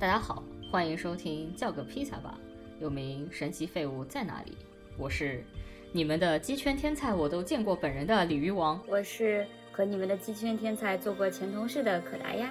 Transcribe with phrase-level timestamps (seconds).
[0.00, 2.38] 大家好，欢迎收听叫个披萨吧，
[2.80, 4.56] 又名神奇废物在哪里？
[4.96, 5.42] 我是
[5.90, 8.80] 你们的鸡圈天才，我都见过本人的鲤鱼王。
[8.86, 12.48] 我是和你们的鸡圈天才做过前同事的可达鸭。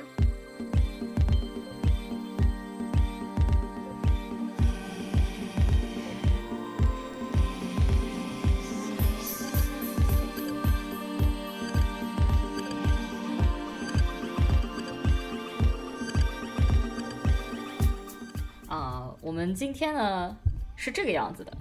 [19.47, 20.35] 们今天呢
[20.75, 21.51] 是这个样子的，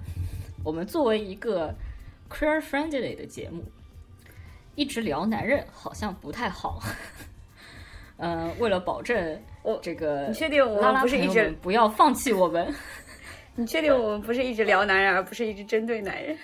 [0.63, 1.73] 我们作为一个
[2.29, 3.63] queer friendly 的节目，
[4.75, 6.83] 一直聊男人好像不太好。
[8.17, 12.73] 呃，为了保证我这个你确定我们不是一直不要放弃我们？
[13.55, 16.37] 你确定我们不是一直聊男人，而不是一直针对男人？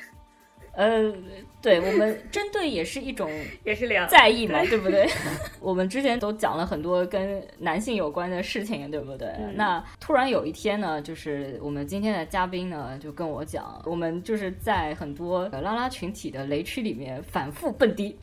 [0.75, 1.13] 呃，
[1.61, 3.29] 对我们针对也是一种
[3.63, 5.07] 也是两在意嘛，对不对？
[5.61, 9.27] 我们之前都讲了很多跟男性有关的事情，对不对？
[9.39, 18.17] 嗯那突然有一天呢，就是我们今天的嘉宾呢，就跟我讲，我们就是在很多呃拉拉群体的雷区里面反复蹦迪，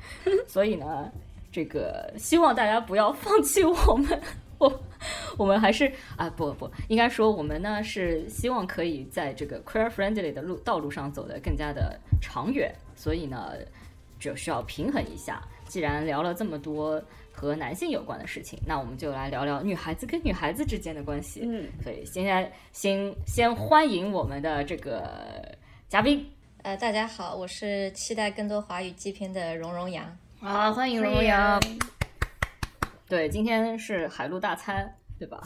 [0.48, 1.08] 所以呢，
[1.52, 4.20] 这个希望大家不要放弃我们。
[4.58, 4.68] 我
[5.38, 13.52] 我们还是啊不不，应该说我们呢是希望可以在这个 queer friendly 的路道路上走得更加的长远，所以呢
[14.18, 15.42] 就需要平衡一下。
[15.66, 17.00] 既然聊了这么多
[17.32, 21.42] 和男性有关的事情，那我们就来聊聊女孩子跟女孩子之间的关系。
[21.44, 25.56] 嗯，所以现在先先欢迎我们的这个
[25.88, 26.28] 嘉宾
[26.62, 30.04] 呃，大家好，我是期待更多华语基片的荣荣杨。
[30.40, 31.60] 啊，欢迎荣荣阳。
[33.10, 35.42] 对，今天是海陆大餐，对吧？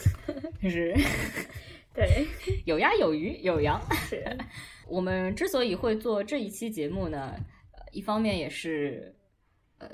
[0.63, 0.95] 就是
[1.95, 2.27] 对，
[2.67, 3.81] 有鸭有鱼有羊。
[3.91, 4.23] 是，
[4.87, 7.35] 我们之所以会做这一期节目呢，
[7.73, 9.17] 呃，一方面也是
[9.79, 9.89] 呃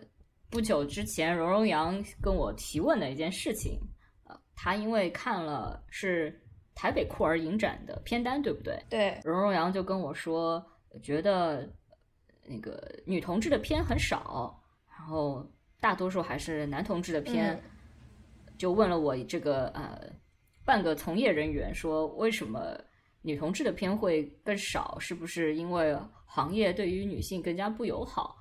[0.50, 3.78] 不久之前荣荣阳跟我提问的一件事情，
[4.24, 6.42] 呃，他因为看了是
[6.74, 8.82] 台北酷儿影展的片单，对不对？
[8.90, 10.60] 对，荣荣阳就跟我说，
[11.04, 11.72] 觉得
[12.44, 14.60] 那个女同志的片很少，
[14.90, 15.48] 然后
[15.80, 17.62] 大多数还是男同志的片，嗯
[18.58, 19.98] 就问了我这个呃
[20.64, 22.78] 半个从业人员说，为什么
[23.22, 24.98] 女同志的片会更少？
[24.98, 25.96] 是不是因为
[26.26, 28.36] 行业对于女性更加不友好？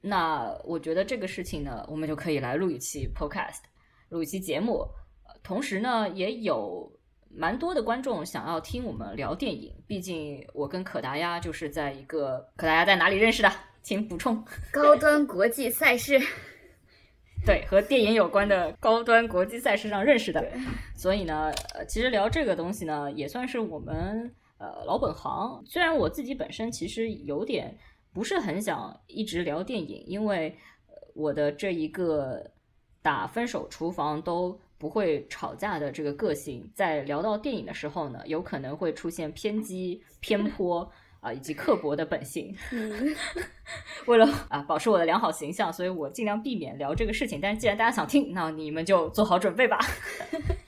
[0.00, 3.62] 那我觉得这个事情呢，我们就可以来录一期 podcast，
[4.08, 4.86] 录一期节目。
[5.26, 6.90] 呃同时呢，也有
[7.28, 13.50] 蛮多的观众想要听我们聊电影，毕竟我跟可达鸭就是在一个可达鸭在哪里认识的？
[13.90, 14.40] 请补充。
[14.70, 16.16] 高端国际赛事。
[17.44, 20.46] 对，和电影有关的高端国际赛事上认识的，
[20.94, 25.60] 所以呢，呃，其实聊这个东西呢，也算是我们呃老本行。
[25.66, 27.76] 虽然我自己本身其实有点
[28.12, 30.56] 不是很想一直聊电影，因为
[30.86, 32.48] 呃我的这一个
[33.02, 40.88] 打分手厨房都不会吵架的这个个性，在聊到电影的时候呢，有可能会出现偏激、偏颇。
[41.20, 43.14] 啊，以及刻薄的本性，嗯，
[44.06, 47.38] 为了啊保持我的良好形象，所以我尽量避免聊这个事情。
[47.40, 49.78] 但是既然大家想听，那你们就做好准备吧。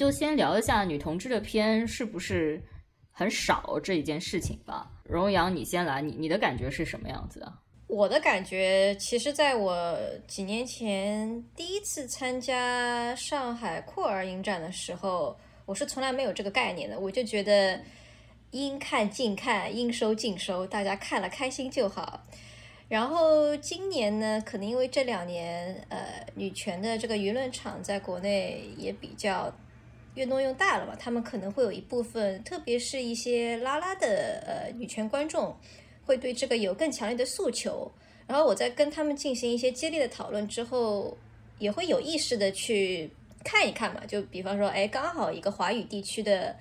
[0.00, 2.58] 就先聊一下女同志的片是不是
[3.12, 4.90] 很少这一件事情吧。
[5.04, 7.52] 荣阳，你先来，你你的感觉是什么样子的？
[7.86, 17.78] 我的感觉，其实在我几年前第一次参加上海酷儿影展的时候，我是从来没有这个概念的，我就觉得
[18.52, 22.26] 应看尽看，应收尽收，大家看了开心就好。
[22.88, 29.52] 然后今年呢，可能因为这两年，呃，女权的这个舆论场在国内也比较
[30.14, 35.56] 越弄越大了嘛，他们可能会有一部分，特别是一些拉拉的呃女权观众，
[36.04, 37.90] 会对这个有更强烈的诉求。
[38.26, 41.16] 然后我在跟他们进行一些激烈的讨论之后，
[41.58, 43.10] 也会有意识的去
[43.44, 46.54] 看一看嘛，就比方说，哎，刚好一个华语地区的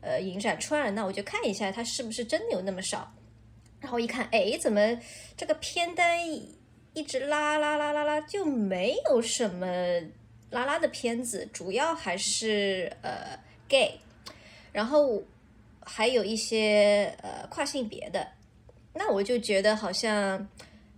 [0.00, 3.12] 呃影展出来了，那我就看一下它是不是真的有那么少。
[3.80, 4.98] 然后一看，哎，怎么
[5.36, 6.18] 这个片单
[6.94, 9.66] 一直拉拉拉拉拉，就没有什么
[10.56, 13.38] 拉拉的片子，主要还是呃
[13.68, 14.00] gay，
[14.72, 15.22] 然后
[15.80, 18.26] 还有一些呃跨性别的。
[18.94, 20.48] 那我就觉得好像，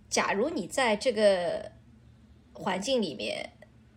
[0.09, 1.69] 假如你在这个
[2.53, 3.49] 环境里面，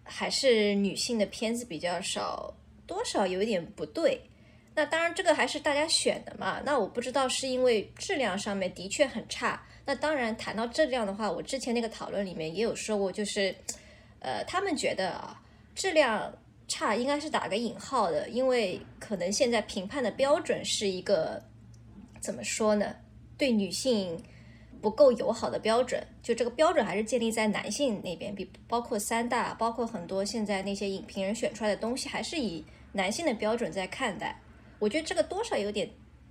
[0.02, 2.52] 还是女性的片子比较少，
[2.84, 4.20] 多少有点不对。
[4.74, 6.60] 那当然，这个还是大家选的嘛。
[6.64, 9.64] 那我不知道是因为质量上面的确很差。
[9.84, 13.54] 那当然，谈到质量的话，我之前那个讨论里面也有说过，就是，
[14.20, 15.41] 呃，他们觉得啊，
[15.74, 16.32] 质量
[16.68, 21.42] 差应该是打个引号的，因为可能现在评判的标准是一个
[22.20, 22.94] 怎么说呢？
[23.36, 24.22] 对女性
[24.80, 26.06] 不够友好的标准。
[26.22, 34.40] 就这个标准还是建立在男性那边，比包括三大，包括很多现在那些影评人选出来的东西，还是以男性的标准在看待。
[34.78, 35.90] 我觉得这个多少有点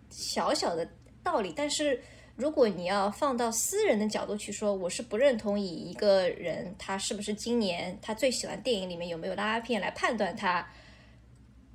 [0.10, 0.88] 小小的
[1.24, 2.02] 道理，但是
[2.36, 10.68] 如果你要放到私人的角度去说，我是不认同以一个人他是不是今年他最喜欢电影里面有没有拉片来判断他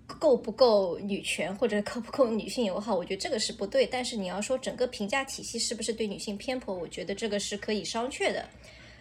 [0.07, 3.87] 够不够女权或者够不够女性友好，我觉得这个是不对。
[3.87, 8.49] 但是你要说整个评价体系是不是对女性偏颇，我觉得这个是可以商榷的。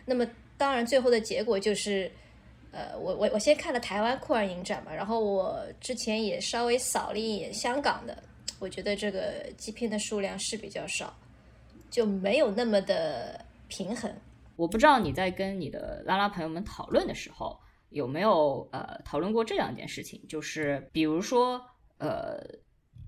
[0.05, 2.11] 那么当然最后的结果就是。
[2.77, 8.21] 呃，我我我先看了台湾酷儿影展嘛，然后我之前也稍微扫了一眼香港的，
[8.59, 11.15] 我觉得这个基片的数量是比较少，
[11.89, 14.13] 就没有那么的平衡。
[14.55, 17.59] 我不知道你在跟你的拉拉朋友们讨论的时候，
[17.89, 21.61] 有没有呃讨论过这样一件事情，就是比如说
[21.97, 22.41] 呃，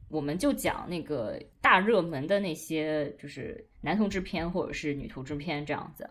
[0.10, 6.10] 我们就讲那个大热门的那些，就是男同志片或者是女同志片这样子，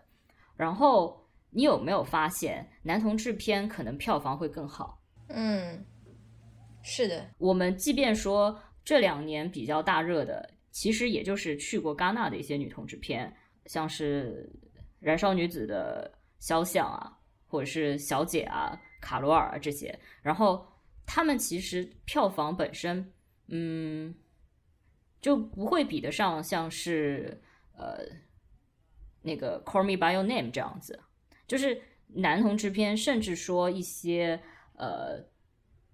[0.55, 1.21] 然后。
[1.49, 4.99] 你有没有发现男同志片可能票房会更好？
[5.29, 5.83] 嗯，
[6.83, 7.25] 是的。
[7.37, 13.35] 我们即便说这两年比较大热的，其实也就是去过戛纳的一些女同志片，
[13.65, 14.49] 像是
[14.99, 17.17] 《燃烧女子的肖像》啊，
[17.47, 19.97] 或者是《小姐》啊、《卡罗尔》啊这些。
[20.21, 20.67] 然后
[21.05, 23.11] 他们其实票房本身，
[23.47, 24.13] 嗯，
[25.21, 27.41] 就不会比得上像是
[27.75, 27.99] 呃
[29.21, 30.99] 那个《Call Me by Your Name》这样子。
[31.47, 34.41] 就是男同志片，甚至说一些
[34.75, 35.25] 呃，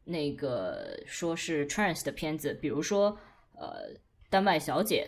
[0.03, 3.17] 那个说是 trans 的片子，比如说
[3.53, 3.95] 呃，
[4.33, 5.07] 丹麦小姐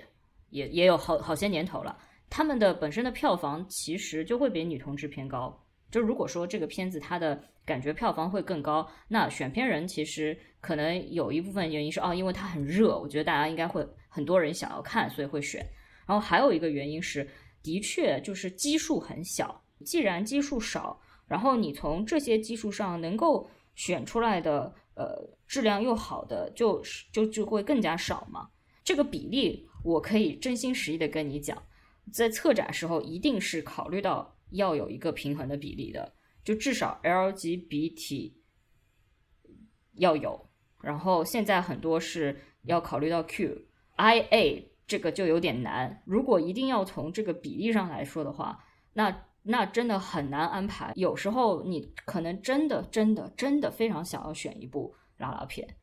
[0.52, 1.98] 也也有好好些年头了，
[2.30, 5.60] 他们的本身的票房其实就会比女同志偏高。
[5.90, 15.66] 就如果说这个片子它的感觉票房会更高，那选片人其实可能有一部分原因是哦，因为它很热，我觉得大家应该会很多人想要看，所以会选。
[16.06, 17.28] 然后还有一个原因是，
[17.64, 19.60] 的确就是基数很小。
[19.84, 26.80] 既然基数少，然后你从这些基数上能够选出来的，呃，质量又好的，就
[27.12, 28.48] 就就会更加少嘛。
[28.86, 31.62] 这个比例，我可以真心实意的跟你讲，
[32.14, 38.32] 在策展时候一定是考虑到要有一个平衡的比例的，就至少 LGBT
[39.96, 40.50] 要有，
[40.82, 46.02] 然后现在很多是要考虑到 QIA，这个就有点难。
[46.06, 49.26] 如果一定要从这个比例上来说的话，那。
[49.48, 50.92] 那真的很难安排。
[50.96, 55.78] 有时候你可能真的、真的、真的非常想要选一部拉拉片，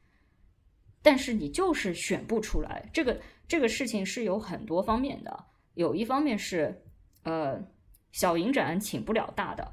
[1.02, 2.88] 但是你就是选不出来。
[2.92, 5.44] 这个这个事情是有很多方面的。
[5.74, 6.74] 有一方面是，
[7.24, 7.60] 呃，
[8.12, 9.70] 小影展请不了大的，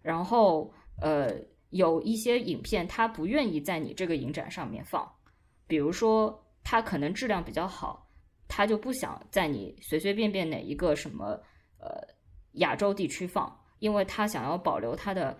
[0.00, 1.30] 然后呃，
[1.70, 5.08] 有一些影片他不愿意在你这个影展上面放，
[5.66, 8.08] 比如说他可能质量比较好，
[8.48, 11.38] 他就不想在你随随便便哪一个什么
[11.78, 11.88] 呃。
[12.56, 15.34] 亚洲地区放，因为他想要保留他的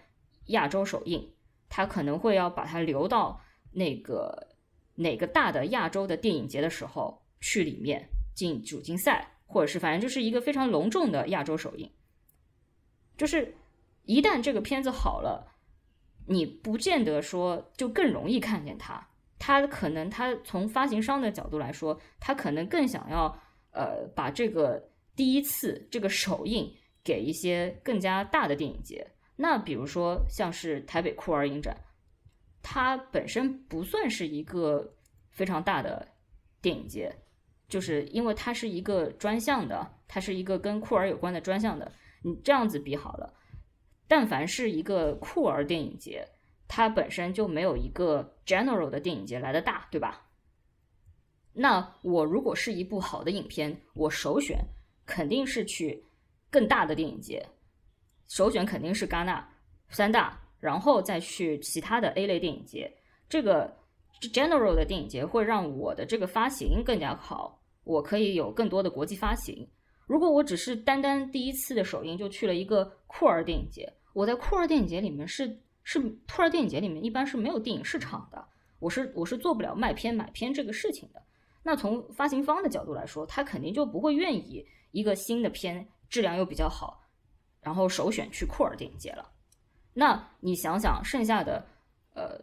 [0.46, 1.22] 亚洲首映，
[1.68, 3.38] 他可能会要把它留到
[3.70, 4.34] 那个
[4.94, 11.90] 哪个大的亚洲的电影节的时候去里面进主竞赛，或者是反正就是一个非常隆重的亚洲首映。
[13.16, 13.54] 就是
[14.04, 15.46] 一旦这个片子好了，
[16.26, 19.06] 你不见得说就更容易看见它，
[19.38, 23.26] 他可能他从发行商的角度来说，他可能更想要
[23.72, 26.72] 呃把这个第一次这个首映。
[27.04, 31.76] 给一些更加大的电影节，那比如说像是台北酷儿影展，
[32.62, 34.94] 它本身不算是一个
[35.30, 36.06] 非常大的
[36.60, 37.14] 电影节，
[37.68, 41.90] 就是因为它是一个专项的，它是一个跟酷儿有关的专项的。
[42.22, 43.34] 你这样子比好了，
[44.06, 46.26] 但凡是一个酷儿电影节，
[46.68, 50.26] 它本身就没有一个 general 的电影节来的大，对吧？
[51.52, 54.58] 那我如果是一部好的影片，我首选
[55.04, 56.04] 肯定是去。
[56.50, 57.48] 更大的电影节，
[58.28, 59.48] 首选肯定是戛纳
[59.88, 62.88] 三大，然后再去其他的 A 类电影节。
[63.28, 63.76] 这个
[64.32, 69.68] general 的电影节会让我的这个发行更加好，我可以有更多的国际发行。
[70.06, 75.98] 如果我只是单单第一次的首映就去了一个酷儿电影节，我在酷儿电影节里面是是
[76.32, 78.46] 酷儿电影节里面一般是没有电影市场的，
[78.78, 81.20] 我是我是做不了卖片买片这个事情的。
[81.64, 85.86] 那从发行方的角度来说，他肯定就不会愿意一个新的片。
[86.08, 87.00] 质量又比较好，
[87.62, 89.31] 然后首选去酷儿电影节了。
[89.94, 91.64] 那你想想，剩下的
[92.14, 92.40] 呃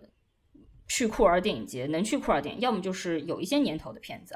[0.87, 4.35] 去库尔电影节能去库尔电影，要么就是有一些年头的片子，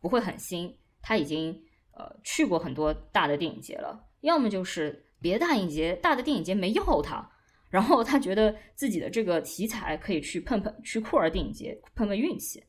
[0.00, 1.52] 不会很新，他已经
[1.92, 7.28] 呃去过很多大的电影节了；要么就是别的大影节大的电影节没要他，
[7.68, 12.62] 然后他觉得自己的这个题材可以去碰碰去库尔电影节碰碰运气。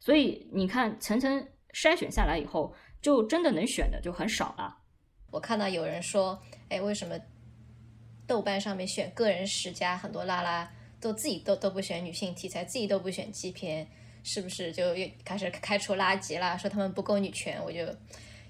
[0.00, 4.76] 所以你看层层筛选下来以后，就真的能选的就很少了。
[5.30, 7.18] 我看到有人说，哎，为什么
[8.28, 10.70] 豆瓣上面选个人十佳，很多拉拉
[11.00, 13.88] 都自己都都不选女性题材，自己都不选基片，
[14.22, 16.56] 是不是就又开始开除垃圾了？
[16.58, 17.80] 说他们不够女权，我就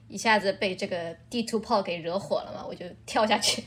[0.09, 3.63] 一下子被这个地图炮给惹火了嘛，我就跳下去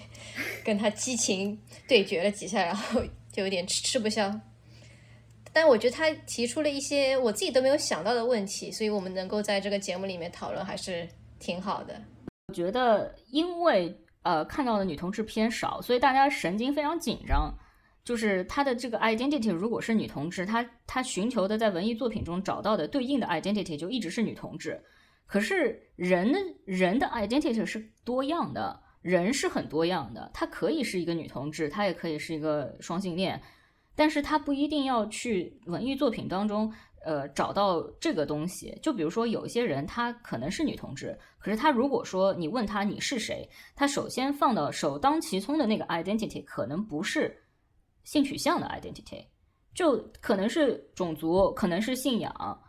[0.64, 3.02] 跟他激情对决了几下，然后
[3.32, 4.40] 就有点吃吃不消。
[5.54, 11.08] 但我觉得他提出了一些我自己都没有想到的问题，所以我们能够在这个节目里面讨论，还是
[11.40, 12.02] 挺好的。
[12.48, 17.54] 我觉得，因为呃看到的女同志偏少，所以大家神经非常紧张。
[18.04, 24.82] 就是她的这个 identity 如果是女同志，她她寻求的在文艺作品中找到的对应的 identity 就一直是女同志。
[25.28, 26.34] 可是人
[26.66, 33.40] 人的 identity 是多样的，人是很多样的，她可以是一个女同志，她也可以是一个双性恋，
[33.96, 36.74] 但是她不一定要去文艺作品当中。
[37.04, 47.36] 呃，找到这个东西，就比如说有些人，她可能是女同志，可是她如果说你问她你是谁，她首先放到首当其冲的那个 identity 可能不是
[48.04, 49.26] 性取向的 identity，
[49.74, 52.62] 就可能是种族，可能是信仰，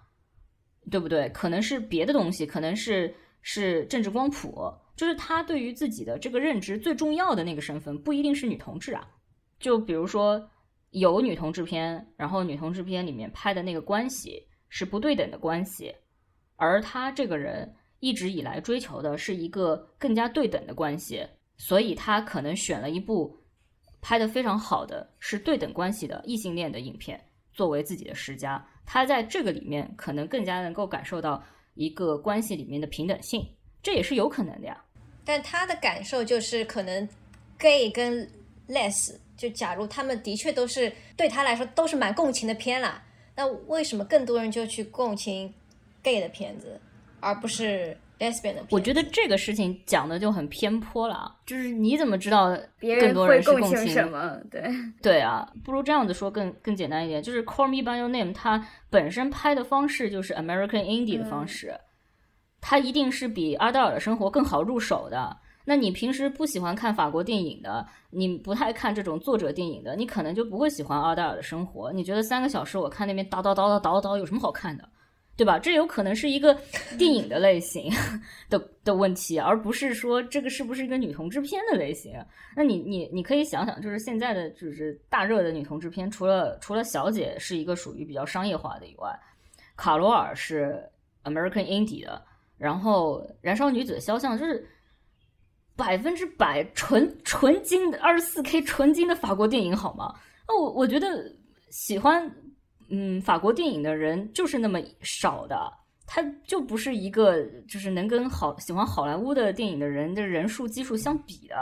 [0.91, 1.29] 对不对？
[1.29, 9.07] 可能是别的东西，可能是是政治光谱，就是她对于自己的这个认知最重要的那个身份不一定是女同志啊，
[9.61, 10.49] 就比如说。
[10.93, 15.95] 有女同志片，然后女同志片里面拍的那个关系是不对等的关系，
[16.57, 17.71] 而他这个人
[18.01, 23.35] 一直以来追求的是一个更加对等的关系，所以他可能选了一部
[24.01, 27.21] 拍的非常好的是对等关系的异性恋的影片
[27.53, 31.43] 作为自己的十佳，他在这个里面可能更加能够感受到
[31.75, 33.43] 一个关系里面的平等性，
[33.83, 34.85] 这也是有可能的呀。
[35.25, 37.09] 但他的感受就是可能
[37.57, 38.29] gay 跟
[38.73, 39.15] less。
[39.37, 43.03] 就假如他们的确都是对他来说都是蛮共情的片啦，
[43.35, 45.53] 那为什么更多人就去共情
[46.01, 46.81] gay 的片子，
[47.19, 48.65] 而不是 lesbian 的？
[48.71, 54.39] 我觉得这个事情讲的就很偏颇了啊，就是你怎么知道更多人是共情什么？
[54.49, 54.63] 对
[55.03, 61.75] 对啊，不如这样子说更更简单一点，就是 Call Me by Your Name，它本身拍的方式就是 American Indie 的方式，
[62.61, 65.37] 它一定是比阿黛尔的生活更好入手的。
[65.65, 71.93] 那你平时不喜欢看法国电影的，你不太看这种作者电影的，你可能就不会喜欢奥黛尔的生活。
[71.93, 74.89] 你觉得三个小时我看那边叨叨叨叨叨叨有什么好看的，
[75.37, 75.59] 对吧？
[75.61, 76.53] 这有可能是一个
[76.99, 77.93] 电影的类型
[78.51, 82.13] 的的问题，而不是说这个是不是一个女同志片的类型。
[82.57, 89.17] 那你你你可以想想，就是现在的就是大热的女同志片，除了除了小姐是一个属于比较商业化的以外，
[89.77, 90.85] 卡罗尔是
[91.23, 92.21] American Indie 的，
[92.59, 94.69] 然后燃烧女子的肖像就是。
[95.85, 100.15] 百分之百纯纯金的二十四 K 纯金的法国电影好吗？
[100.47, 101.29] 那我我觉得
[101.71, 102.33] 喜欢
[102.89, 105.59] 嗯法国电影的人就是那么少的，
[106.07, 111.57] 他就不是一个就是能跟好喜欢好莱坞的电影的人的人数基数相比的。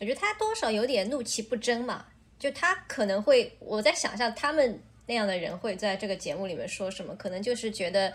[0.00, 2.06] 我觉得他多少有点怒其不争嘛，
[2.38, 8.10] 就他可能会我在想象他们那样的人会在这个节目里面说什么，可能就是觉得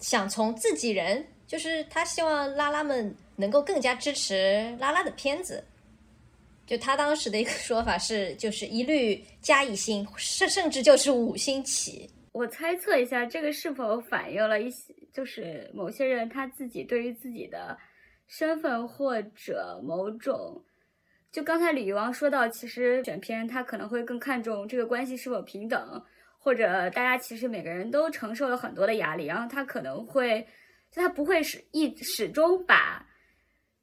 [0.00, 3.14] 想从自己人，就是他希望拉拉们。
[3.36, 5.64] 能够更加支持拉拉的片子，
[6.66, 12.08] 就他当时的一个说法是，就是一律加一星，甚甚至就是五星起。
[12.32, 17.76] 我猜测一下，这个是否反映了一些，就是某些人他自己对于自己的
[18.26, 20.62] 身份或者某种，
[21.30, 26.02] 就刚才李玉王说到，其实选片他可能会更看重这个关系是否平等，
[26.38, 30.46] 或者大家其实每个人都承受了很多的压力，然后他可能会，
[30.90, 33.06] 就他不会是一始终把。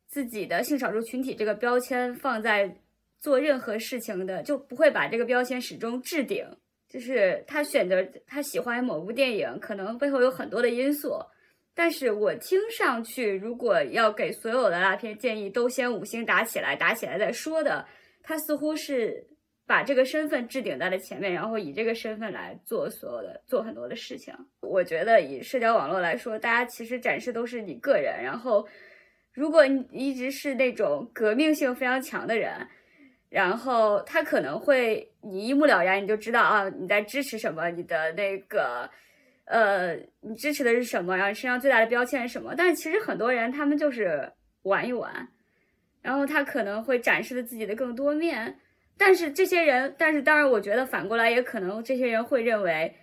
[0.10, 2.76] 自己的性少数群体这个标签放在
[3.20, 6.46] 做任何事情的，就不会把这个标签始终置顶。
[6.90, 11.20] 就是他选择他喜欢某部电影，可能背后有很多的因素。
[11.76, 17.86] 但是我听上去，如果要给所有的拉片建议都先五星打起来，打起来再说的，
[18.24, 19.28] 他似乎是
[19.68, 24.34] 把这个身份置顶在了前面，然后以这个身份来做所有的做很多的事情。
[24.62, 28.68] 我觉得以社交网络来说，大家其实展示都是你个人，然后。
[29.40, 32.52] 如果你一直是那种革命性非常强的人，
[33.30, 38.90] 然后他可能会你一目了然，你就知道啊你在支持什么，你的那个
[39.46, 42.54] 呃你支持的是什么，然后身上最大的标签是什么。
[42.54, 44.30] 但是其实很多人他们就是
[44.64, 45.30] 玩一玩，
[46.02, 48.54] 然后他可能会展示的自己的更多面，
[48.98, 52.94] 但是这些人，但是当然，我觉得反过来也可能，这些人会认为，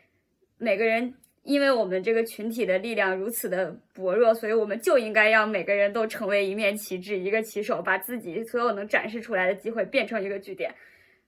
[0.58, 1.14] 每个人
[1.46, 10.74] 因为我们这个群体的力量如此的薄弱，所以我们就应该让每个人都成为一面旗帜，一个旗手，把自己所有能展示出来的机会变成一个据点。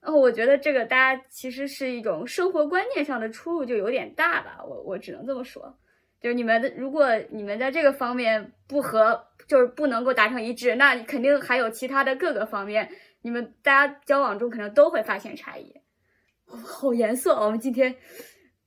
[0.00, 5.72] 然后我觉得这个大家其实是一种生活观念上的出入就有点大吧，我我只能这么说。
[6.20, 12.90] 就是你们，如果你们在这个方面不合，就是不能够达成一致，那肯定还有其他的各个方面，
[13.22, 15.72] 你们大家交往中可能都会发现差异。
[16.44, 17.94] 好严肃，我们今天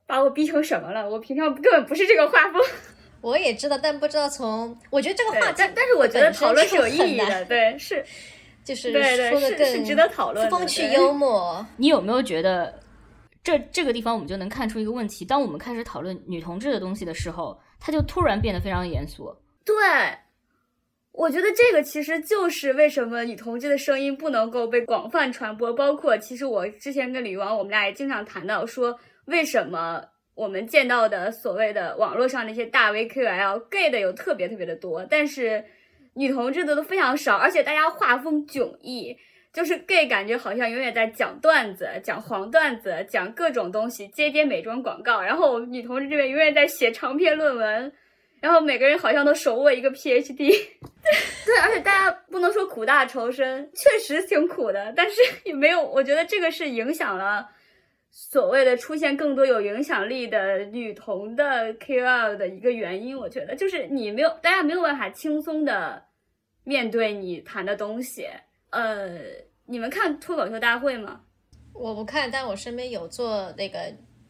[0.06, 1.10] 把我逼成什么了？
[1.10, 2.62] 我平常根本不是这个画风。
[3.22, 8.04] 我也知道，但不知道从，我觉得这个话题，但但是我觉得讨论是有意义的，对，是，
[8.64, 11.66] 就是对对是是值得讨论，风趣幽默。
[11.78, 12.80] 你有没有觉得？
[13.44, 19.36] 这这个地方我们就能看出一个问题：当我们开始讨论女同志的东西的时候，它就突然变得非常严肃。
[19.66, 19.76] 对，
[21.12, 25.74] 我觉得这个其实就是为什么女同志的声音不能够被广泛传播。
[25.74, 30.04] 包括其实我之前跟李王，我们俩也经常谈到说，为什么
[30.36, 35.64] 我们见到的所谓的网络上那些大 V Q L gay 的有特别特别的多，但是
[36.14, 39.18] 女同志的都非常少，而且大家画风迥异。
[39.54, 45.22] 就是 gay 感觉好像永远在讲段子，讲黄段子，讲各种东西，接接美妆广告。
[45.22, 47.92] 然后女同志这边永远在写长篇论文，
[48.40, 50.38] 然后每个人好像都手握一个 PhD。
[51.46, 55.84] 对，而且大家不能说苦大仇深，确实挺苦的，但是也没有。
[55.84, 57.46] 我觉得这个是影响了
[58.12, 63.18] 所谓的出现更多有影响力的女同的 KOL 的一个原因。
[63.18, 66.04] 我觉得就是你没有，大家没有办法轻松的
[66.66, 68.28] 面对你谈的东西。
[68.70, 69.18] 呃，
[69.66, 71.22] 你们看脱口秀大会吗？
[71.74, 73.80] 我不看，但我身边有做那个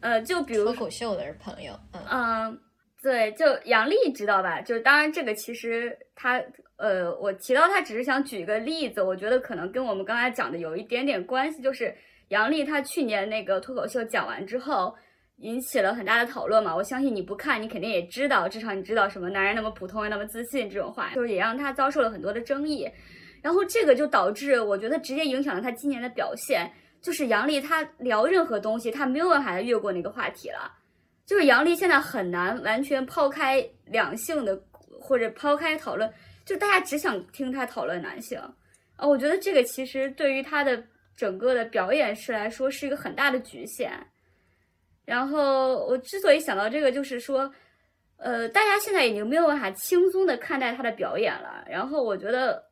[0.00, 2.56] 呃，就比如脱口秀的朋友，嗯，
[3.02, 4.60] 对，就杨笠知道吧？
[4.60, 6.40] 就是当然这个其实他
[6.76, 11.94] 呃，我提到他只是想举一个例子，我觉得可能跟我们刚才讲的有一点点关系，就是
[12.32, 14.94] 杨笠他去年那个脱口秀讲完之后，
[15.36, 16.74] 引起了很大的讨论嘛。
[16.74, 22.90] 我相信你不看，你肯定也知道，至少你知道什么男人那么普通又那么自信这种话，就是也让他遭受了很多的争议。
[23.42, 26.72] 然后这个就导致，我觉得直接影响了他今年的表现。
[27.02, 30.72] 就是杨笠，他聊任何东西，他没有办法越过那个话题了。
[31.26, 34.58] 就是杨笠现在很难完全抛开两性的，
[35.00, 36.10] 或者抛开讨论，
[36.46, 38.38] 就大家只想听他讨论男性。
[38.96, 40.80] 啊，我觉得这个其实对于他的
[41.16, 43.92] 整个的表演式来说是一个很大的局限。
[45.04, 47.52] 然后我之所以想到这个，就是说，
[48.16, 51.64] 呃，大家现在已经没有办法轻松的看待他的表演了。
[51.68, 52.70] 然后我觉得。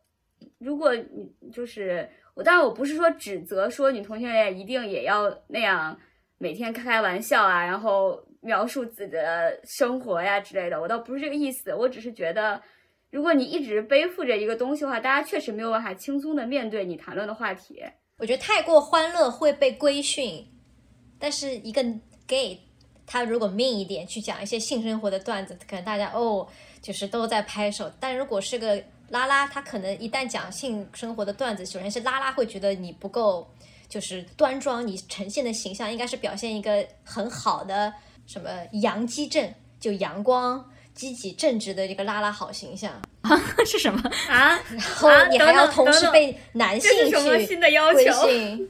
[0.58, 5.98] 如果你就是我，当然我不是说指责说女同性恋一定也要那样
[6.38, 11.74] 每天开开玩笑啊，然后描述自己的生活呀之类的，我倒不是这个意思。
[11.74, 12.60] 我只是觉得，
[13.10, 17.82] 如果你一直背负着一个东西的话，大家确实没有办法轻松的面对你谈论的话题。
[18.20, 20.46] 我觉得太过欢乐会被规训，
[21.18, 21.82] 但是一个
[22.26, 22.60] gay
[23.06, 26.46] 他如果命一点去讲一些性生活的段子，可能大家哦
[26.82, 27.90] 就是都在拍手。
[27.98, 33.50] 但如果是个拉拉，他可能一旦讲性生活的段子，首先是拉拉会觉得你不够，
[33.88, 37.90] 就是端庄，你呈现的形象应该是表现一个很好的
[38.26, 43.30] 什么阳基正，就阳光、积极、正直的这个拉拉好形象啊？
[43.64, 44.60] 是什么啊？
[44.68, 47.46] 然后你还要同时被男性去规
[48.26, 48.68] 训。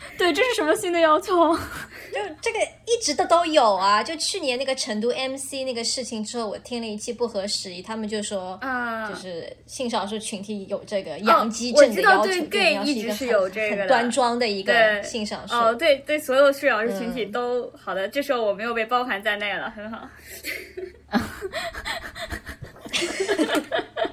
[0.16, 1.54] 对，这是什么新的要求？
[2.12, 4.02] 就这个一直的都有啊。
[4.02, 15.54] 就去年那个成都 MC 那个事情之后，我听了一期不合时宜，他们就说，啊，就是性少数群体有这个阳基症的要求，对，gay 一直是有这个很端庄的一个性少数。
[15.54, 20.08] 哦，对对，所有性少数群体都好的，这时候我没有被包含在内了，很好。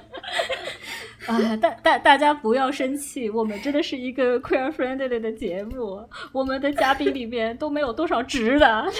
[1.28, 8.90] 啊，大大大家不要生气，我们真的是一个 queer friendly 的节目，我们的嘉宾里面都没有多少直的，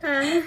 [0.00, 0.44] 嗯，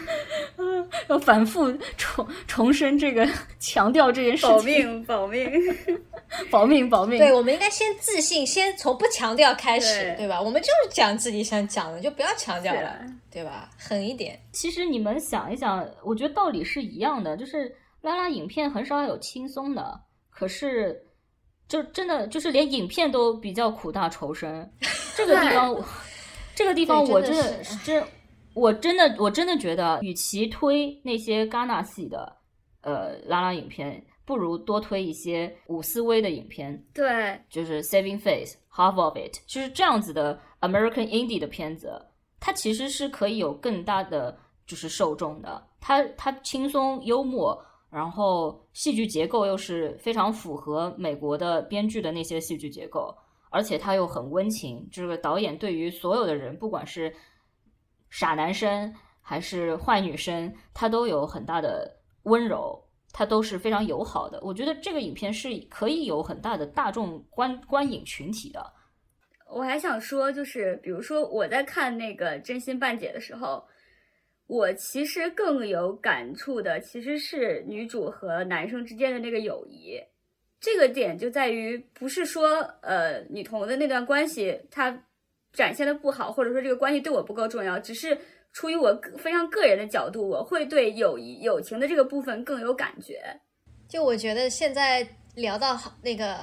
[1.10, 3.28] 要反复重重申这个，
[3.60, 6.00] 强调这件事情，保命，保命，
[6.50, 7.20] 保命，保命。
[7.20, 10.42] 对，我们应该先自信，先从不强调开始，对吧？
[10.42, 12.98] 我们就是讲自己想讲的，就不要强调了，
[13.30, 13.70] 对吧？
[13.78, 14.40] 狠一点。
[14.54, 17.76] 其实你们想一想，我觉得道理是一样的，就是。
[18.02, 21.06] 拉拉影片很少有轻松的，可是
[21.68, 24.70] 就真的就是连影片都比较苦大仇深。
[25.16, 25.76] 这个地方，
[26.56, 28.04] 这个地方我真的真
[28.54, 32.36] 我真的我真的觉得，与其推那些戛纳系的
[32.82, 36.84] 呃拉拉影片，不如多推一些伍思威的影片。
[36.94, 42.04] 对，就是 Saving Face、Half of It，就是这样子的 American Indie 的片子，
[42.40, 44.36] 它其实是可以有更大的
[44.66, 45.68] 就是受众的。
[45.80, 47.64] 它它轻松幽默。
[47.92, 53.14] 然后戏剧结构又是非常符合美国的编剧的那些戏剧结构，
[53.50, 54.88] 而且它又很温情。
[54.90, 57.14] 这个导演对于所有的人，不管是
[58.10, 64.40] 傻男生还是坏女生，他都有很大的温柔，他都是非常友好的。
[64.42, 68.66] 我觉得这个影片是可以有很大的大众观观影群体的。
[69.50, 73.62] 我还想说，就是比如说我在看那个《真心半解》的时候，
[74.52, 79.98] 我其实更有感触的其实是女主和男生之间的那个友谊。
[80.60, 85.06] 这个点就在于，不是说呃女同的那段关系她
[85.54, 88.18] 展现的不好，或者说这个关系对我不够重要，只是
[88.52, 93.22] 出于我非常个人的角度，我会对友谊友情的这个部分更有感觉。
[93.88, 96.36] 就我觉得现在聊到好那个。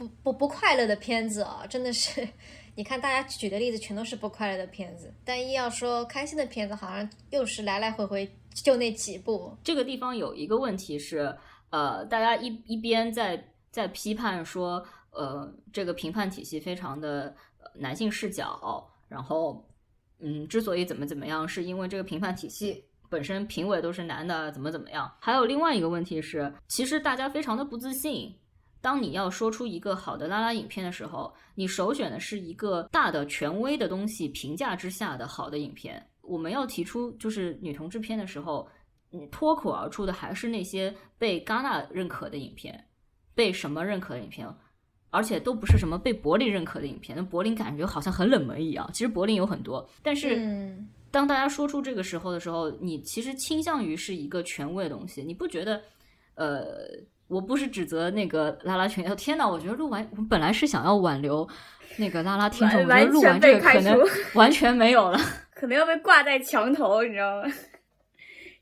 [0.00, 2.26] 不不不快乐的片子啊，真的是，
[2.74, 9.56] 你看大家举的例子全都是不快乐的片子，但一要说开心的片子，好像又是来来回回就那几部。
[9.62, 11.36] 这个地方有一个问题是，
[11.70, 17.34] 呃，大家一一边在在批判说，呃，这个评判体系非常的
[17.74, 19.64] 男性视角，然后，
[20.20, 25.10] 嗯，之所以怎么怎么样，是因为这个评判体系本身评委都是男的，怎么怎么样。
[25.20, 28.34] 还有另外一个问题是，其实大家非常的不自信。
[28.82, 36.02] 当你要说出一个好的拉拉影片的时候，你首选的是一个大的权威的东西评价之下的好的影片。
[36.22, 38.66] 我们要提出就是女同志片的时候，
[39.10, 42.82] 你脱口而出的还是那些被戛纳认可的影片，
[43.34, 44.48] 被什么认可的影片，
[45.10, 47.14] 而且都不是什么被柏林认可的影片。
[47.16, 49.86] 那柏林感觉好像很冷门一样，其实柏林有很多。
[50.02, 50.74] 但是
[51.10, 55.82] 当大家说出这个时候的时候，你其实倾向于是一个权威的东西，你不觉得？
[56.34, 56.88] 呃。
[57.30, 61.48] 我不是指责那个拉拉群，哦天呐，我觉得录完，我们本来是想要挽留
[61.96, 63.96] 那个拉拉听众，我觉得录完这个可能
[64.34, 65.18] 完全没有了，
[65.54, 67.48] 可能要被挂在墙头，你知道吗？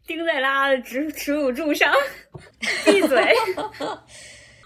[0.06, 1.90] 钉在拉拉的耻耻辱柱上，
[2.84, 3.34] 闭嘴！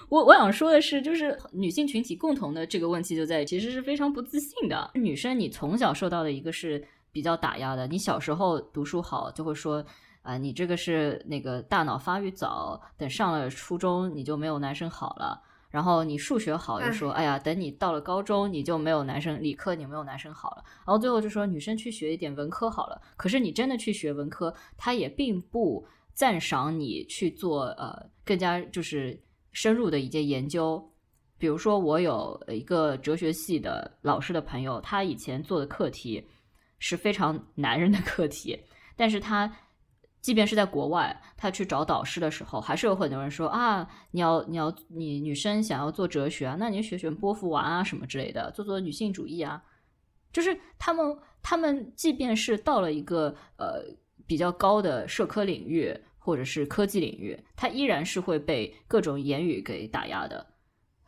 [0.09, 4.91] 我我想说的是，就是女性群体共同的这个问题就在于，其实是非常不自信的。
[4.95, 9.85] 女生，你从小受到的一个是比较打压的，你小时候读书好，就会说。
[10.23, 15.43] 啊，你这个是那个大脑发育早，等上了初中你就没有男生好了。
[15.69, 20.63] 然后你数学好，就说哎呀，等你到了高中你就没有男生，理科你没有男生好了。
[20.87, 23.01] 然后最后就说女生去学一点文科好了。
[23.17, 29.19] 可是你真的去学文科，他也并不赞赏你去做呃更加就是
[29.53, 30.81] 深入的一些研究。
[31.39, 36.23] 比如说我有一个哲学系的老师的朋友，他以前做的课题
[36.79, 38.57] 是非常男人的课题，
[38.95, 39.53] 但是他。
[40.23, 49.61] 即便是在国外，他去找导师的时候，还是有很多人说啊，你要你要你女生想要做哲学啊，那你学学波伏娃啊什么之类的，做做女性主义啊。
[50.33, 53.83] 就是他们他们即便是到了一个呃
[54.25, 60.47] 比较高的社科领域或者是科技领域，他依然是会被各种言语给打压的。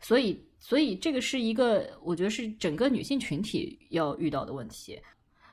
[0.01, 5.01] 所以所以这个是一个我觉得是整个女性群体要遇到的问题，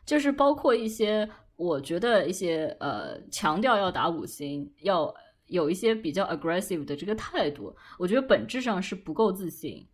[0.04, 1.30] 就是包括一些。
[1.62, 5.14] 我觉得一些呃强调要打五星，要
[5.46, 9.86] 有一些比较 aggressive 的这个态度，我觉得本质上是不够自信，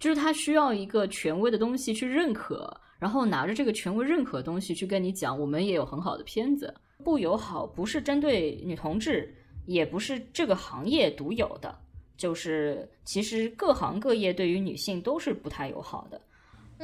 [0.00, 6.74] 就是他需要一个权威的东西去认可，然后拿着这个权威认可的东西去跟你讲，我们也有很好的片子，
[7.04, 9.32] 不友好不是针对女同志，
[9.66, 11.72] 也不是这个行业独有的，
[12.16, 16.20] 就是其实各行各业对于女性都是不太友好的。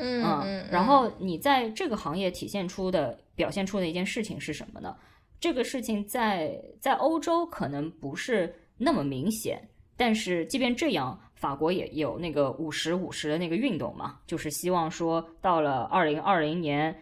[0.03, 4.97] 嗯，然后你在这个行业体现出的、表现出的一件事情是什么呢？
[5.39, 9.61] 这个事情在在欧洲可能不是那么明显，
[9.97, 16.95] 但是即便这样，法国也有那个五十五十的那个运动嘛，就是希望说到了二零二零年，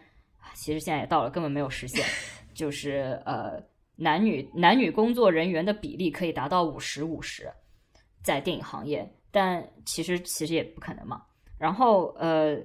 [0.53, 2.05] 其实现在也到了，根本没有实现，
[2.55, 3.61] 就是呃
[3.95, 7.51] 男女男女工作人员的比例可以达到五十五十，
[8.23, 11.21] 在电影行业，但其实其实也不可能嘛。
[11.57, 12.57] 然后呃。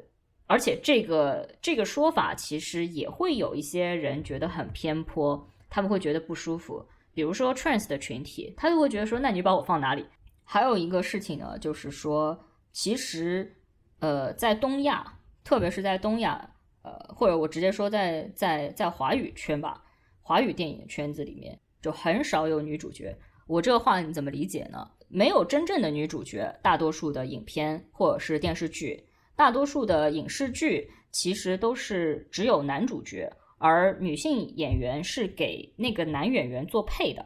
[0.47, 6.85] 而且这个这个说法其实也会有一些人觉得很偏颇，他们会觉得不舒服。
[7.13, 10.05] 比如说 trans 的群体，他就会觉得说，那你把我放哪里？
[10.43, 12.39] 还有一个事情呢，就是说，
[12.73, 13.57] 其实
[14.01, 16.51] 呃，在东亚，特别是在东亚，
[16.83, 19.83] 呃，或者我直接说在在在华语圈吧，
[20.21, 23.17] 华语电影圈子里面，就很少有女主角。
[23.47, 24.91] 我这个话你怎么理解呢？
[25.09, 29.03] 没有真正的女主角，大多数的影片或者是电视剧。
[29.37, 37.25] 大多数的影视剧其实都是只有男主角，而女性演员是给那个男演员做配的。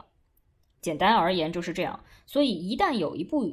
[0.80, 1.98] 简单而言就是这样。
[2.24, 3.50] 所以一旦有一部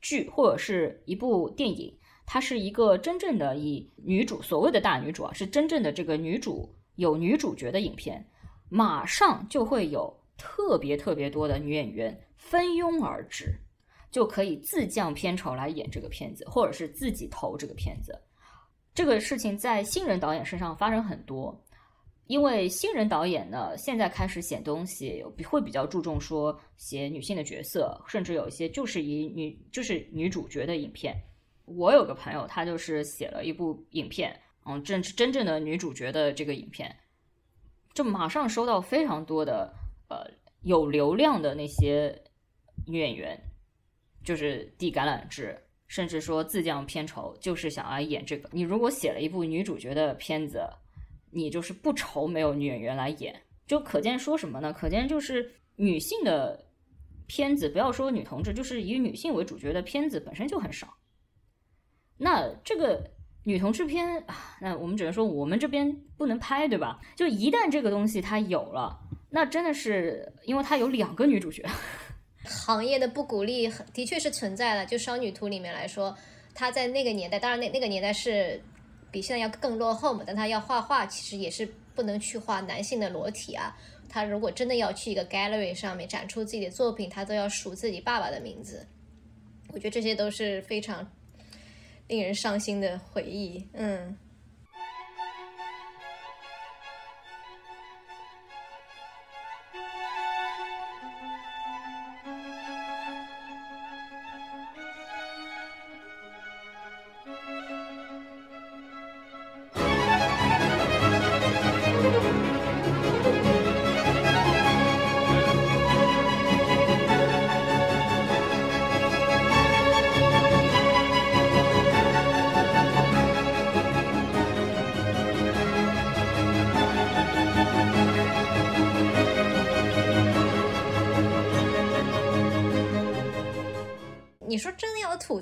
[0.00, 8.24] 剧或者是一部电影，它是一个真正的以女主所谓的大女主啊，是真正的这个女主有女主角的影片，
[8.68, 13.58] 马上就会有特别特别多的女演员蜂拥而至。
[14.14, 18.16] 就可以自降片酬来演这个片子，或者是自己投这个片子。
[18.94, 21.52] 这个事情在新人导演身上发生很多，
[22.28, 31.20] 因为新人导演呢，现在开始写东西会比较注重说写女性的角色，甚至有一些就是以女就是女主角的影片。
[31.64, 36.94] 我有个朋友，他就是写了一部影片，嗯，真真正的女主角的这个影片，
[37.92, 39.74] 就马上收到非常多的
[40.08, 40.24] 呃
[40.62, 42.16] 有流量的那些
[42.86, 43.36] 女演员，
[44.24, 45.56] 就是递橄榄枝。
[45.86, 48.48] 甚至说自降片酬，就是想来演这个。
[48.50, 50.66] 你如果写了一部女主角的片子，
[51.30, 54.72] 你就是不愁没有女演员来演，就可见说什么呢？
[54.72, 56.58] 可见就是女性的
[57.26, 60.92] 片子，不要说女同志，就是以女性为主角的片子本身就很少。
[62.16, 63.08] 那这个
[63.44, 66.98] 女同志片啊，那我们只能说我们这边不能拍，对吧？
[67.14, 68.98] 就一旦这个东西它有了，
[69.30, 71.62] 那真的是因为它有两个女主角。
[72.44, 74.86] 行业的不鼓励的确是存在的。
[74.86, 76.16] 就少女图里面来说，
[76.54, 78.60] 她在那个年代，当然那那个年代是
[79.10, 80.22] 比现在要更落后嘛。
[80.26, 83.76] 但她要画画，其实也是不能去画男性的裸体啊。
[84.08, 88.86] 她如果真的要去一个 gallery 上面展出自己的作品，她都要署自己爸爸的名字。
[89.72, 91.10] 我觉得这些都是非常
[92.06, 93.66] 令人伤心的回忆。
[93.72, 94.16] 嗯。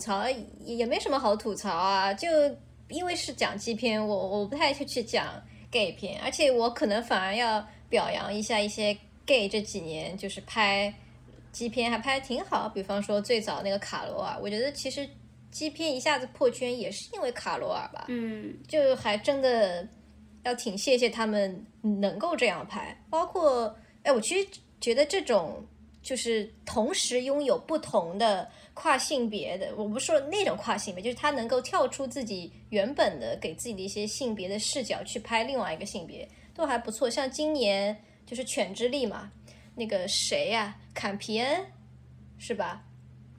[0.03, 0.25] 槽
[0.65, 2.29] 也没什么好吐槽啊，就
[2.89, 10.93] 因为是讲基片，我我不太去去讲 gay 片，而且我可能反而要表扬一下一些 gay 这几年就是拍
[11.53, 15.09] 基片还拍的挺好，比方说最早那个卡罗尔，我觉得其实
[15.51, 19.89] 基片一下子破圈也是因为卡罗尔吧，嗯，就还真的
[20.43, 24.49] 要挺谢谢他们能够这样拍，包括哎，我其实
[24.81, 25.65] 觉得这种
[26.03, 28.51] 就是同时拥有不同的。
[28.75, 37.09] 跨性别的，我不是说那种跨性别，就是他能够跳出自己原本的给自己的一些性别的视角去拍另外一个性别，都还不错。
[37.09, 39.31] 像今年就是《犬之力》嘛，
[39.75, 41.67] 那个谁呀，坎皮恩
[42.39, 42.85] 是吧？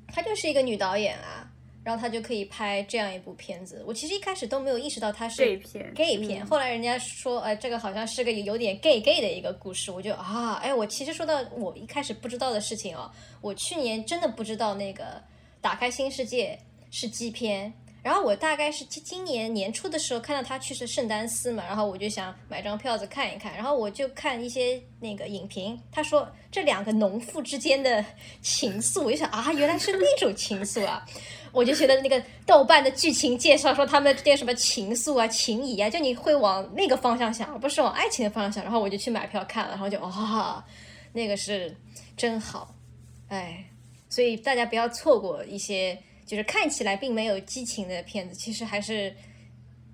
[0.07, 1.51] 她就是一个女导演啊，
[1.83, 3.83] 然后他就可以拍这样一部片子。
[3.85, 6.45] 我其实一开始都没有意识到他是 gay 片，gay 片。
[6.45, 13.11] 后来人家说，哎，这个好像是个有点 gay gay 的一个故事，我就啊，哎，我其实说到我一开始不知道的事情哦。
[13.41, 15.21] 我去年真的不知道那个
[15.59, 16.57] 打开新世界
[16.91, 28.05] 是 G 片，然后我大概是今今年年初的时候看到他去是圣丹斯嘛，然后我就想买张票子看一看，然后我就看一些那个影评，他说这两个农妇之间的
[28.41, 31.05] 情愫，我就想啊，原来是那种情愫啊，
[31.53, 40.63] 我就觉得那个豆瓣的剧情介绍说他们之间什么情愫啊、情谊啊，就你会往那个方向想，而不是往爱情的方向想，然后我就去买票看了，然后就哇，
[41.13, 41.73] 那个是
[42.17, 42.75] 真好。
[43.29, 43.63] 哎，
[44.09, 49.13] 所以大家不要错过一些就是看起来并没有激情的片子，其实还是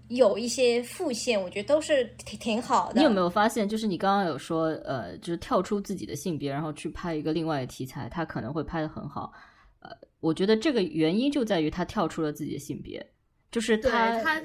[0.08, 3.00] 有一些副线，我觉得都是挺挺好的。
[3.00, 9.32] 你有没有发现，就是你刚刚有说，呃，就是跳出自己的性别，然后去拍一个另外的题材，他可能会拍的很好。
[9.80, 9.90] 呃，
[10.20, 13.06] 我觉得这个原因就在于他跳出了自己的性别，
[13.52, 14.42] 就是他他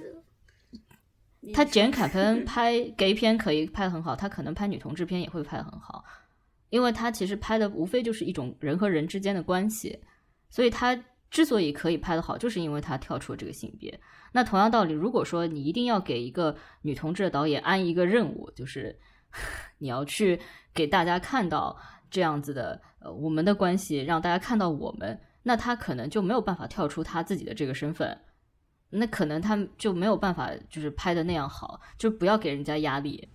[1.52, 6.04] 他简凯 喷拍 gay 片可以拍的很好，他可能拍女同志片也会拍的很好。
[6.70, 9.96] 因为他其实拍的无非就是一种人和人之间的关系，
[10.50, 10.98] 所以他
[11.34, 14.00] 之所以可以拍得好，就是因为他跳出了这个性别。
[14.30, 18.96] 那同样道理，如果说你一定要给一个女同志的导演安一个任务，就是
[19.78, 20.40] 你要去
[20.72, 21.76] 给大家看到
[22.08, 28.16] 这样子的呃我们的关系，让大家看到我们，那他可能就没有办法跳出他自己的这个身份，
[28.90, 33.28] 那可能他就没有办法就是拍的那样好，就不要给人家压力。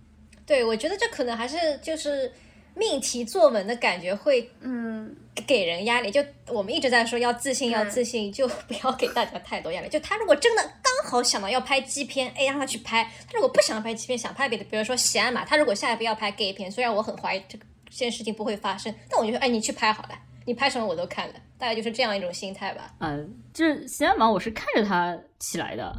[0.46, 2.32] 对，我觉得这可能还是就是。
[2.80, 5.14] 命题作文的感觉会，嗯，
[5.46, 6.10] 给人压力。
[6.10, 9.88] 就我们一直在说要自信，要自信，就不要给大家太多压力。
[9.90, 22.94] 就他如果真的刚好想到要拍 G 片，哎，让他去拍；他如果不想拍 G 片，想拍别的，比如说喜安马，他如果下一步要拍 gay 片，虽然我很怀疑这个这件事情不会发生，但我就说，哎，你去拍好了，你拍什么我都看了，大概就是这样一种心态吧。
[23.00, 25.94] 嗯，就是喜安马，我是看着他起来的。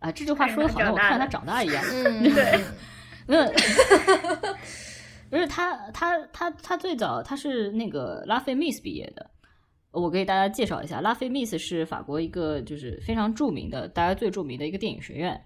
[0.00, 1.84] 啊，这句话说的好像我看着他长大一样。
[1.88, 2.60] 嗯，对，
[3.28, 3.36] 没
[5.30, 5.36] 有。
[5.36, 9.30] 不是他，他他他最早他是那个拉菲 Miss 毕业的，
[9.92, 15.40] 我给大家介绍一下，拉菲密斯是法国一个就是非常著名的，大家最著名的一个电影学院。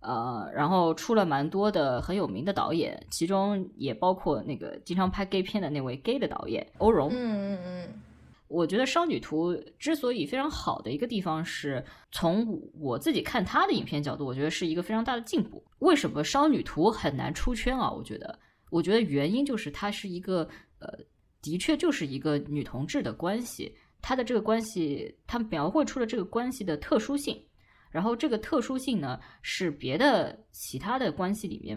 [0.00, 7.10] 呃，然后出了蛮多的很有名的导演，其中也包括那个经常拍 gay 片的那位 gay 的导演欧荣。
[7.12, 7.88] 嗯嗯嗯，
[8.48, 15.62] 我觉得《少女图》之所以非常好的一个地方是，从我自己看他的影片角度，我觉得是一个非常大的进步。
[15.80, 17.90] 为什么《少女图》很难出圈啊？
[17.90, 18.38] 我觉得，
[18.70, 20.88] 我觉得原因就是它是一个呃，
[21.42, 27.38] 的确就是一个女同志的关系，它的这个关系，它描绘出了这个关系的特殊性。
[27.90, 31.76] 然后这个特殊性呢，是别的其他的关系里面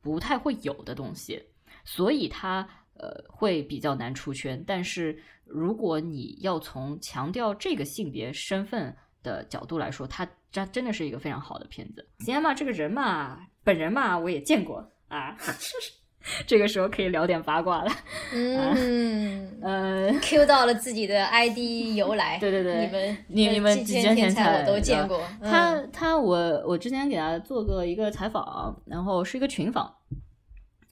[0.00, 1.42] 不太会有的东西，
[1.84, 2.60] 所以它
[2.92, 4.62] 呃会比较难出圈。
[4.64, 12.08] 但是如果你要从强调这个性别身份的角度来说，它真真的是一个非常好的片子。
[12.20, 15.36] 行嘛，这个人嘛，本人嘛，我也见过啊。
[16.46, 17.90] 这个时候可以聊点八卦了，
[18.32, 25.20] 嗯呃， Q 到了自己的 ID 由来，对对对，你们你你们几千天才我都见过。
[25.42, 29.94] 他他我我之前给他做过一个采访，然后是一个群访，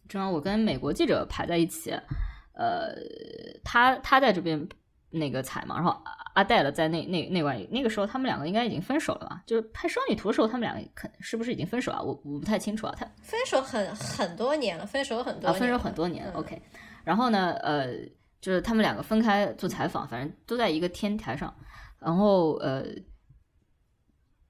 [0.08, 1.90] 正好我跟美国记者排在一起，
[2.54, 2.94] 呃，
[3.64, 4.68] 他他在这边。
[5.12, 5.96] 那个彩嘛，然后
[6.34, 9.42] 阿黛了在那那那关那个时候，他们两个应该已经分手了吧？
[9.46, 12.00] 就是拍双女图的时候，他们两个肯是不是已经分手啊？
[12.02, 12.94] 我我不太清楚啊。
[12.98, 16.28] 他分手很很多年了，分手很多啊，分手很多年。
[16.32, 16.60] OK，
[17.04, 17.92] 然后呢，呃，
[18.40, 21.54] 就是他们两个分开做采访，反正都在一个天台上，
[21.98, 22.84] 然后呃，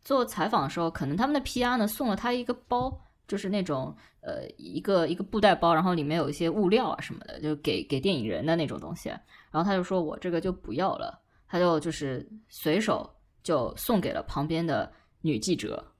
[0.02, 2.98] 做采访的时候，可能他们的 PR 呢送了他一个包。
[3.28, 9.10] 就是那种呃一个一个布袋包，然后里面有一些物料啊什么的，就给给电影人的那种东西。
[9.52, 13.08] 然后他就说我这个就不要了，他就就是随手
[13.42, 15.92] 就送给了旁边的女记者。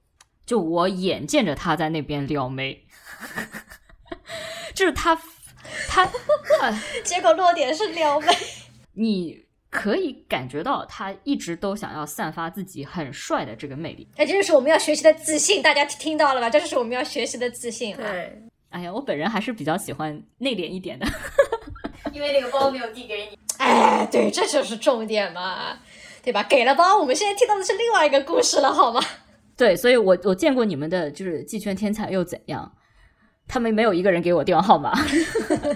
[0.45, 2.85] 就我眼见着他在那边撩妹，
[4.75, 5.15] 就是他
[5.87, 6.09] 他，
[7.05, 8.27] 结果落点是撩妹，
[8.93, 9.43] 你。
[9.73, 16.47] 可以感觉到他一直都想要散发自己很帅的这个魅力，哎，这就是我们要学习的自信，大家听到了吧？
[16.47, 17.95] 这就是我们要学习的自信。
[17.95, 18.39] 对，
[18.69, 21.07] 哎呀，我本人还是比较喜欢内敛一点的，
[22.13, 23.39] 因为那个包没有递给你。
[23.57, 25.77] 哎，对，这就是重点嘛，
[26.21, 26.43] 对吧？
[26.43, 29.01] 给了包，我们现在听到的是另外一个故事了，好吗？
[29.55, 32.71] 对，所以我我见过你们的就是季圈天才又怎样？
[33.47, 34.93] 他们没有一个人给我电话号码。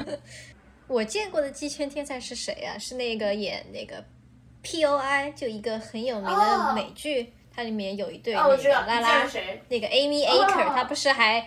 [0.88, 2.78] 我见过的鸡圈天才是谁呀？
[2.78, 4.04] 是那个演那个
[4.62, 9.28] P O I 就一个很有名的美剧，它里面有一对那个拉拉，
[9.68, 11.46] 那个 Amy Aker，他不是还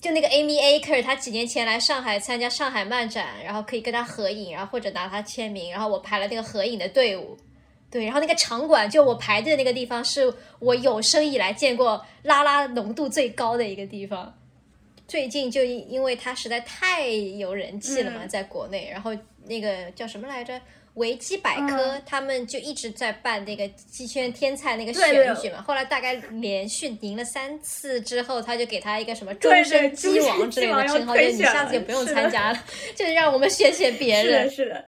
[0.00, 7.36] 就那个 Amy Aker，他几年前来上海参加上海漫展，然后可以跟他合影，然后或者拿他签名，然后我排了那个合影的队伍，
[7.90, 14.34] 对，然后那个场馆就我排队的那个地方，是我有生以来见过拉拉浓度最高的一个地方。
[15.08, 19.10] 最近就因因为他实在太有人气了嘛，在国内，然后
[19.46, 20.60] 那个叫什么来着？
[20.98, 25.62] 维基百科他们就一直在办那个鸡圈天才那个选举嘛。
[25.62, 34.50] 后来大概连续赢了三次之后，他就给他一个什么终身鸡王之类的称号，就你下次就不用参加了， 就是让我们选选别人。
[34.50, 34.84] 是的。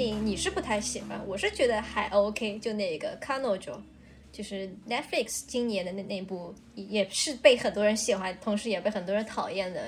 [0.00, 2.58] 你是不太喜欢，我是觉得还 OK。
[2.58, 3.82] 就那个《c a n o j o
[4.32, 9.80] 就是 Netflix 今年的那那部，也是被很多人喜欢，同时也被很多人讨厌的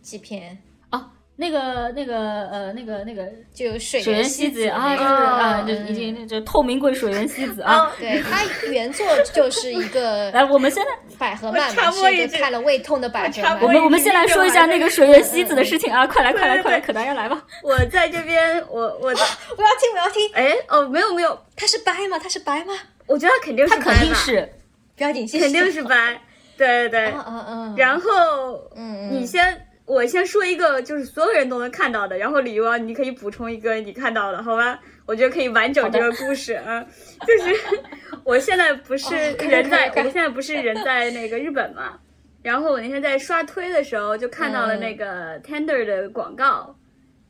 [0.00, 0.56] 几篇
[0.90, 1.04] 哦。
[1.36, 7.90] 那个、那个、呃、那个、那个，就水原希子啊，就是啊，就已经就透明柜水原希子啊。
[7.98, 10.90] 对它原作就是一个， 来，我们现在
[11.20, 13.60] 百合漫嘛，是一个看了胃痛的百合漫。
[13.60, 17.40] 我们我们先来说一下那个水月希子的事情啊，快来快来快来，可达鸭来吧。
[17.62, 20.30] 我在这边，我我我要听我要听。
[20.32, 22.18] 哎哦，没有没有，他是掰吗？
[22.18, 22.72] 他是掰吗？
[23.06, 24.48] 我觉得他肯定是他肯定是，
[24.96, 26.18] 不要紧，肯定是掰。
[26.56, 27.74] 对对对，嗯嗯嗯。
[27.76, 29.66] 然后，嗯嗯，你先。
[29.86, 34.78] 我先说一个，就是所有人都能看到的，然后李优，你可以补充一个你看到的，好吧？
[35.10, 36.86] 我觉得可以完整这个故事啊。
[37.26, 37.60] 就是
[38.22, 41.98] 我现在不是人在，我现在不是人在那个日本嘛。
[42.44, 46.78] 然后我那天在刷推的时候，就看到了那个 Tender 的广告，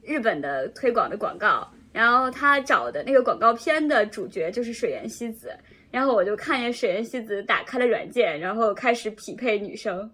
[0.03, 1.67] 日本的推广的广告。
[1.91, 5.51] 然后他找的那个广告片的主角就是水原希子。
[5.91, 10.09] 然后我就看见水原希子打开了软件，然后开始匹配女生，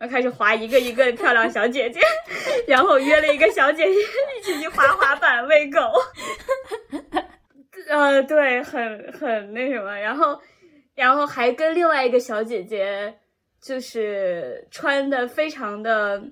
[0.00, 2.00] 然后开始划一个一个漂亮小姐姐，
[2.66, 5.78] 然后约了一个小姐姐一起去滑滑板喂狗。
[7.86, 10.40] 呃，对，很很那什么，然后，
[10.94, 13.14] 然后还跟另外一个小姐姐，
[13.60, 16.22] 就是穿的非常的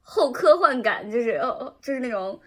[0.00, 2.38] 后科幻感，就是哦，就是那种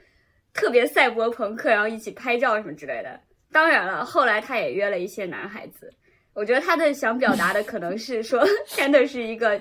[0.53, 3.20] 特别赛博朋克，然后一起拍照什么之类的。
[3.51, 5.91] 当然了，后来他也约了一些男孩子，
[6.36, 9.59] 我觉得他的想表达的可能是说，真的是一个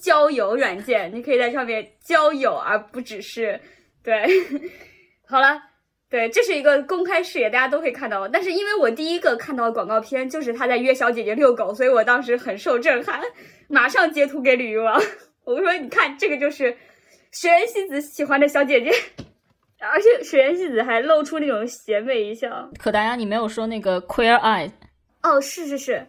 [0.00, 3.60] 交友软件，你可以在上面交友，而不只是
[4.02, 4.26] 对。
[5.28, 5.60] 好了。
[6.10, 8.28] 对，这是一个公开视野，大家都可以看到。
[8.28, 13.20] 但是因为我第一个看到的广告片就是他在约小姐姐遛狗，所以我当时很受震撼，
[13.66, 15.00] 马上截图给吕玉王。
[15.42, 16.76] 我说：“你看，这个就是
[17.32, 18.92] 水原希子喜欢的小姐姐，
[19.80, 24.70] 而且水原希子还露出那种邪魅一笑。”可达鸭，你没有说那个 Queer Eye？
[25.24, 26.06] 哦，是是是，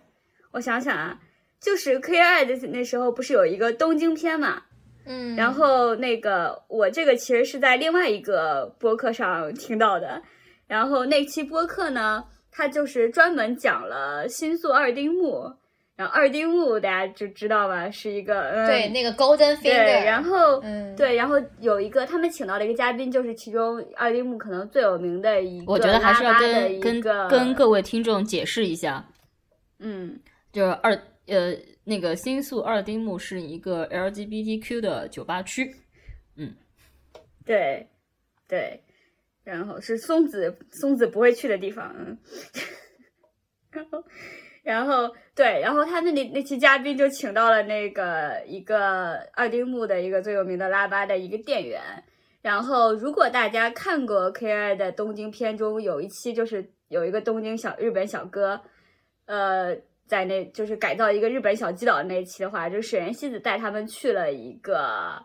[0.55, 1.19] 我想想啊，
[1.59, 4.63] 就是 Queer Eye 的那时候不是有一个东京篇嘛？
[5.05, 10.21] 嗯，然后那个我这个其实是在另外一个播客上听到的，
[10.65, 15.43] 然后那期播客呢，它就是专门讲了新宿二丁目，
[15.97, 20.95] 然后二丁目大家就知道吧，是一个嗯、对那个 Golden Finger，对，然后嗯。
[20.95, 29.05] 对，然后有一个他们请到了一个嘉宾，就是其中二丁目可能最有名的一个，我觉得还是要跟跟跟各位听众解释一下，
[29.79, 30.17] 嗯
[30.55, 30.93] 就二
[31.27, 31.53] 呃
[31.83, 35.69] 那个新宿二丁目是一个 LGBTQ 的酒吧区，
[36.37, 36.55] 嗯
[37.43, 37.85] 对
[38.47, 38.81] 对，
[39.43, 42.17] 然后是松子松子不会去的地方，嗯，
[43.69, 44.03] 然后
[44.63, 51.81] 然后对，然后他那里那期嘉宾就请到了那个一个二丁目的一个最有名的拉巴的一个店员。
[52.41, 58.61] 然后，如果大家看过 K I 的东京片中有一期，就是有一个东京小日本小哥，
[59.25, 59.75] 呃，
[60.07, 65.23] 在那就是改造一个日本小基岛的那一期的话，就是水原希子带他们去了一个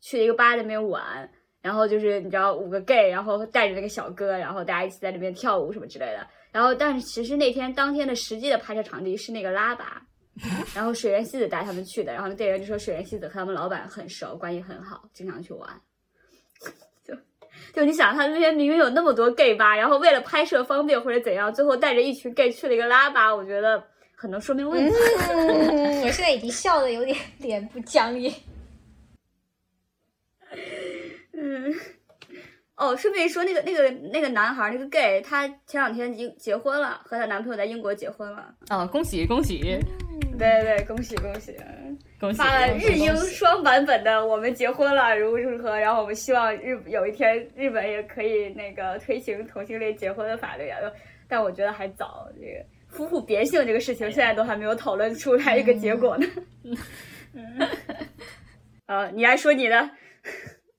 [0.00, 1.30] 去了一个吧那边玩，
[1.62, 6.26] 然后就是你知道五个 gay，然后带着那个小哥，然后大家一起在那边跳舞什么之类的。
[6.52, 10.00] 然后，但是其实那天当天的实际的拍摄场地是那个拉巴，
[10.74, 12.12] 然后水原希子带他们去的。
[12.12, 15.68] 然后那店员就说水原希子和他们老板很熟，关系很好，经常去玩。
[17.04, 17.14] 就
[17.74, 23.84] 就你想，他那边明明有那么多 gay 吧，然后为了拍摄方便或者怎样，最后带着一群 gay 去了一个拉吧，我觉得
[24.16, 24.94] 很能说明问题。
[25.30, 28.32] 嗯， 我现在已经笑的有点脸部僵硬。
[31.32, 31.72] 嗯，
[32.76, 38.54] 哦，顺便说，那个那个那个男孩，那个 gay，他前两天已经结婚了，和他男朋友在英国结婚了。
[38.68, 39.60] 啊，恭喜恭喜
[40.38, 41.54] 对对对，恭喜恭喜！
[42.18, 42.38] 恭喜！
[42.38, 45.78] 发了日英双版本的，我们结婚了，如如何？
[45.78, 50.78] 然后我们希望日有一天日本也可以那个推行同性恋结婚的法律啊，
[51.28, 52.28] 但我觉得还早。
[52.34, 52.64] 这个
[52.96, 56.26] 夫妇别姓这个事情，现在都还没有讨论出来一个结果呢。
[57.34, 57.58] 嗯，
[58.86, 59.90] 啊， 你来说你的。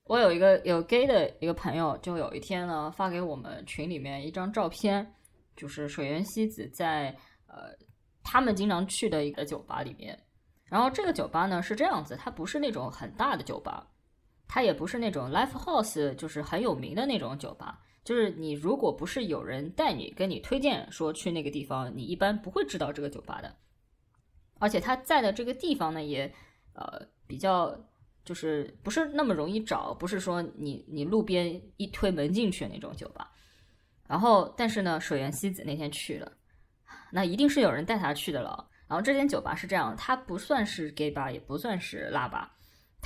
[0.05, 5.05] 我有一个有 gay 的一个朋友，就有一天呢发给我们群里面一张照片，
[5.55, 7.15] 就是水原希子在
[7.45, 7.76] 呃
[8.24, 10.18] 他们经常去的一个酒吧里面。
[10.65, 13.86] 然后这个酒吧呢是这样子，它不是那种很大的酒吧，
[14.47, 17.80] 它也不是那种 live house，就是很有名的那种酒吧。
[18.08, 23.53] 就是你如果不是有人带你跟你推荐说去那个地方，你一般不会知道这个酒吧的。
[24.60, 26.34] 而且他在的这个地方呢，也
[26.72, 27.78] 呃比较
[28.24, 33.30] 就是不是那么容易找，不是说你你路边一推门进去那种酒吧。
[34.08, 36.32] 然后，但是呢，水原希子那天去了，
[37.12, 38.70] 那一定是有人带他去的了。
[38.88, 42.57] 然后这间酒吧是这样，它不算是 gay bar，也不算是拉吧，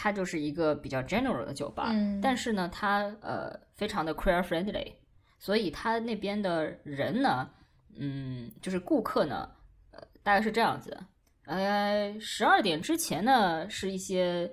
[0.04, 1.89] 它就是一个比较 general 的酒吧。
[1.91, 4.91] 嗯但是呢，它呃非常的 queer friendly，
[5.38, 7.47] 所以它那边的人呢，
[7.95, 9.47] 嗯，就是顾客呢，
[9.91, 10.97] 呃，大概是这样子。
[11.45, 14.52] 呃，十二点之前呢是一些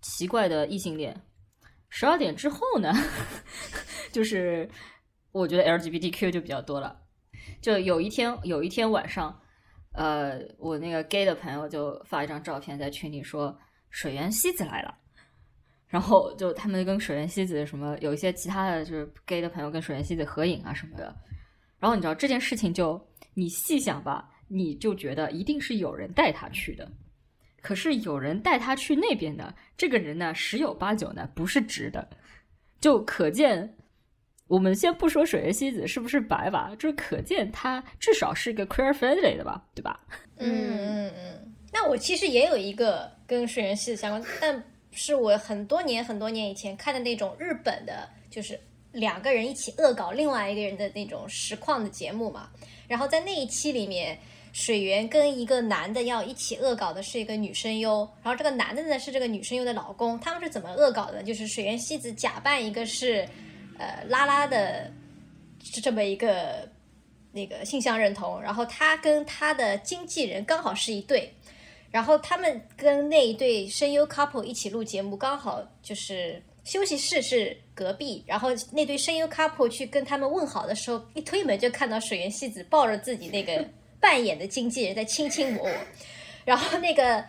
[0.00, 1.20] 奇怪的异性恋，
[1.88, 2.92] 十二点之后呢，
[4.12, 4.70] 就是
[5.32, 7.00] 我觉得 LGBTQ 就比较多了。
[7.60, 9.40] 就有一天，有一天晚上，
[9.94, 13.58] 呃，我那个 gay 的朋友就发一张照片在群里说
[13.94, 14.92] 水原希子来了，
[15.86, 21.14] 然后就他们跟水原希子什么有一些其他的就是 gay 的朋友跟水原希子合影啊什么的，
[21.78, 23.00] 然后你知道这件事情就
[23.34, 26.90] 你细想吧，你就觉得一定是有人带他去的。
[27.62, 32.06] 可是有人带他去那边的这个人呢，十有八九呢不是直的，
[32.80, 33.76] 就可见，
[34.48, 40.00] 我们先不说水原希子是不是白吧，就是可见他至少是个 queer friendly 的吧，对吧？
[40.38, 41.53] 嗯嗯嗯。
[41.76, 48.58] 那我其实也有一个跟水原希子相关，但是我很多年很多年以前看的那种日本的，就是
[48.92, 52.48] 两个人一起恶搞另外一个人的那种实况的节目嘛。
[52.86, 54.16] 然后在那一期里面，
[54.52, 60.16] 水源跟一个男的要一起恶搞的是一个女声优，然后这个男的呢是这个女声优的老公。
[60.20, 61.24] 他们是怎么恶搞的？
[61.24, 63.28] 就是水源希子假扮一个是
[63.80, 64.88] 呃拉拉的
[65.82, 66.68] 这么一个
[67.32, 71.34] 那个性向认同，然后他跟他的经纪人刚好是一对。
[71.94, 78.24] 然后他们跟那一对声优 couple 一起录节目，刚好就是休息室是隔壁。
[78.26, 83.64] 然后那对声优 couple 去跟他们问好的时候，一推门就看到水原希子抱着自己那个
[84.00, 85.70] 扮演的经纪人在卿卿我我。
[86.44, 87.24] 然后那个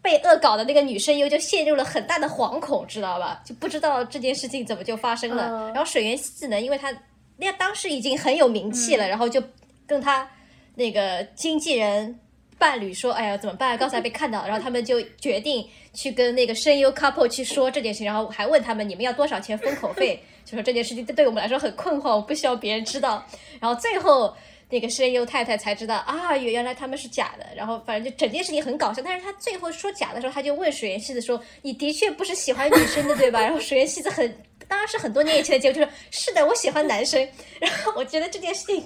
[0.00, 3.42] 被恶搞的那个女声优就陷入了很大的惶恐，知道吧？
[3.44, 5.72] 就不知道这件事情怎么就发生了。
[5.74, 6.96] 然后水原希子呢，因为她
[7.38, 9.42] 那当时已经很有名气了，然后就
[9.88, 10.30] 跟他
[10.76, 12.20] 那个经纪人。
[12.64, 13.76] 伴侣说：“哎呀，怎么办？
[13.76, 23.22] 刚才被看到。”然后他们就决定去跟那个声优 couple 去说这件事，然后还问他们：“你们要多少钱封口费？” 就说这件事情对我们来说很困惑，我不希望别人知道。
[23.60, 24.34] 然后最后
[24.70, 27.46] 那个声优太太才知道啊，原来他们是假的。
[27.54, 29.02] 然后反正就整件事情很搞笑。
[29.04, 34.26] 但是他最后说假的时候，他就问水原希子说：“你的确不是喜欢女生的对吧？” 然后水原希子很
[34.66, 37.28] 当然是很多年以前的结果，就说：“是的，我喜欢男生。”
[37.60, 38.82] 然后我觉得这件事情。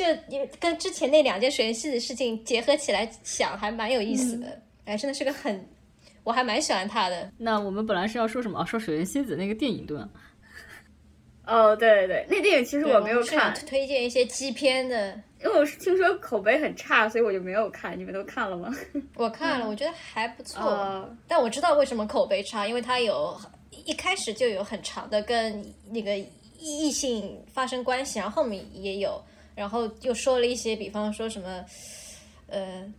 [0.00, 4.58] 就因为跟之前那两件水原希的事情结合起来想，还蛮有意思的。
[4.86, 5.68] 哎，真的是个很，
[6.24, 7.30] 我还蛮喜欢他的。
[7.36, 8.64] 那我们本来是要说什么？
[8.64, 10.08] 说水原希子那个电影对吧？
[11.46, 13.54] 哦，对对对，那电影其实我没有看。
[13.66, 15.12] 推荐一些基片的，
[15.44, 17.98] 因为我是听说口碑很差，所以我就没有看。
[17.98, 18.74] 你们都看了吗？
[19.16, 21.14] 我看了， 我觉得还不错。
[21.28, 23.38] 但我知道为什么口碑差，因为它有
[23.84, 26.16] 一开始就有很长的跟那个
[26.58, 29.22] 异性发生关系，然后后面也有。
[29.60, 31.62] 然后又说了一些，比方说什么，
[32.46, 32.90] 呃，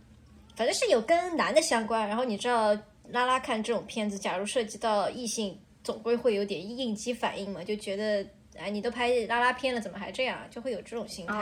[0.54, 2.06] 反正是有跟男的相关。
[2.06, 2.72] 然后你知道，
[3.08, 8.24] 拉拉看这种片子，假如涉及到异性，总归会有点应激反应嘛，就觉得，
[8.56, 10.38] 哎，你都拍拉拉片了，怎么还这样？
[10.52, 11.34] 就会有这种心态。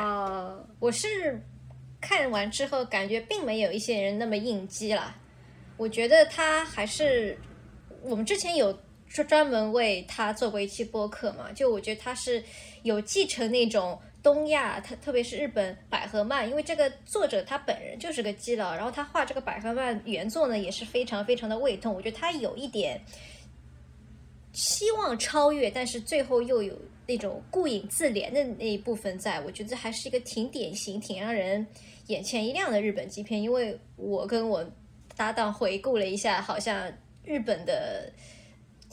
[0.78, 1.38] 我是
[2.00, 5.14] 看完之后，感觉并没有一些人那么应激了。
[5.76, 7.36] 我觉得他还是，
[8.00, 8.72] 我们之前有
[9.06, 12.42] 专专门为他做过一期播客嘛，就我觉得他是
[12.84, 14.00] 有继承那种。
[14.22, 21.94] 东亚，他特别是日本百合漫，因为这个作者他本人就是个基佬，然后他画这个百合漫原作呢也是非常非常的胃痛。
[21.94, 23.00] 我觉得他有一点
[24.52, 31.66] 希望超越，但是最后又有那种顾影自怜的那一部分，在我觉得还是一个挺典型、挺让人
[32.08, 33.40] 眼前一亮的日本基片。
[33.42, 34.64] 因为我跟我
[35.16, 36.92] 搭档回顾了一下，好像
[37.24, 38.12] 日本的。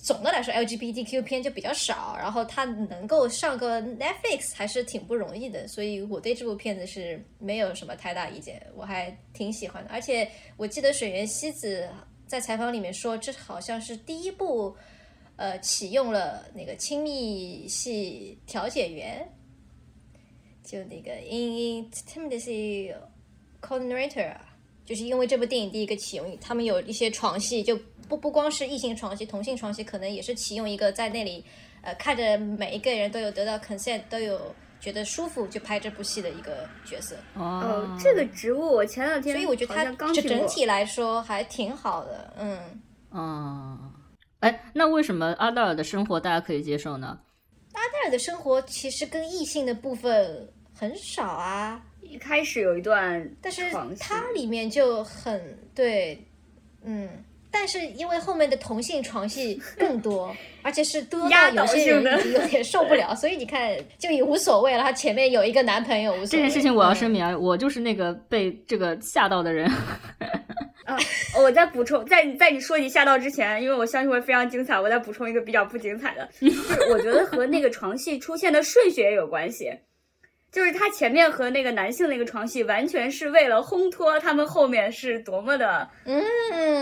[0.07, 9.89] 总的来说，LGBTQ 片就比较少，然后它能够上个 Netflix 还是挺不容易的，所以我对这部片子是没有什么太大意见，我还挺喜欢的。
[9.89, 11.89] 而且我记得水原希子
[12.25, 14.73] 在采访里面说，这好像是第一部
[15.35, 19.27] 呃启用了那个亲密系调解员，
[20.63, 22.95] 就那个 in intimacy
[23.61, 24.37] Coordinator，
[24.87, 27.79] 就是因为这部电影第一个启用，他们有一些床戏就。
[28.07, 31.43] 不不光是异性床戏，同性床戏可能也是启用一个在那里，
[31.81, 34.39] 呃，看着每一个人都有得到 consent，都有
[34.79, 37.17] 觉得舒服就拍这部戏的一个角色。
[37.33, 39.83] 哦，这个职务我前两天所以我觉得他
[40.13, 42.33] 这整体来说还挺好的。
[42.37, 42.81] 嗯，
[43.11, 43.91] 嗯，
[44.39, 47.19] 哎，那为什么阿黛尔的生活大家可以接受呢？
[47.73, 51.83] 阿黛尔的生活其实跟异性的部分很少啊。
[52.09, 53.63] 一开始有一段，但是
[53.99, 56.17] 它里面就很对，
[56.83, 57.07] 嗯。
[57.49, 64.83] 但是因为后面的同性床戏更多，而且是多到有些人已经有点受不了，所以你看就也无所谓了。
[64.83, 69.65] 他前面有一个男朋友，无这件事情我要声明啊，我就是那个被这个吓到的人。
[70.85, 70.97] 啊，
[71.41, 79.71] 我再补充，在在你说你吓到之前，因为我相信会非常精彩，我再补充一个比较不精彩的，就是我觉得和那个床戏出现的顺序也有关系。
[80.49, 86.23] 就是他前面和那个男性那个床戏，完全是为了烘托他们后面是多么的，嗯，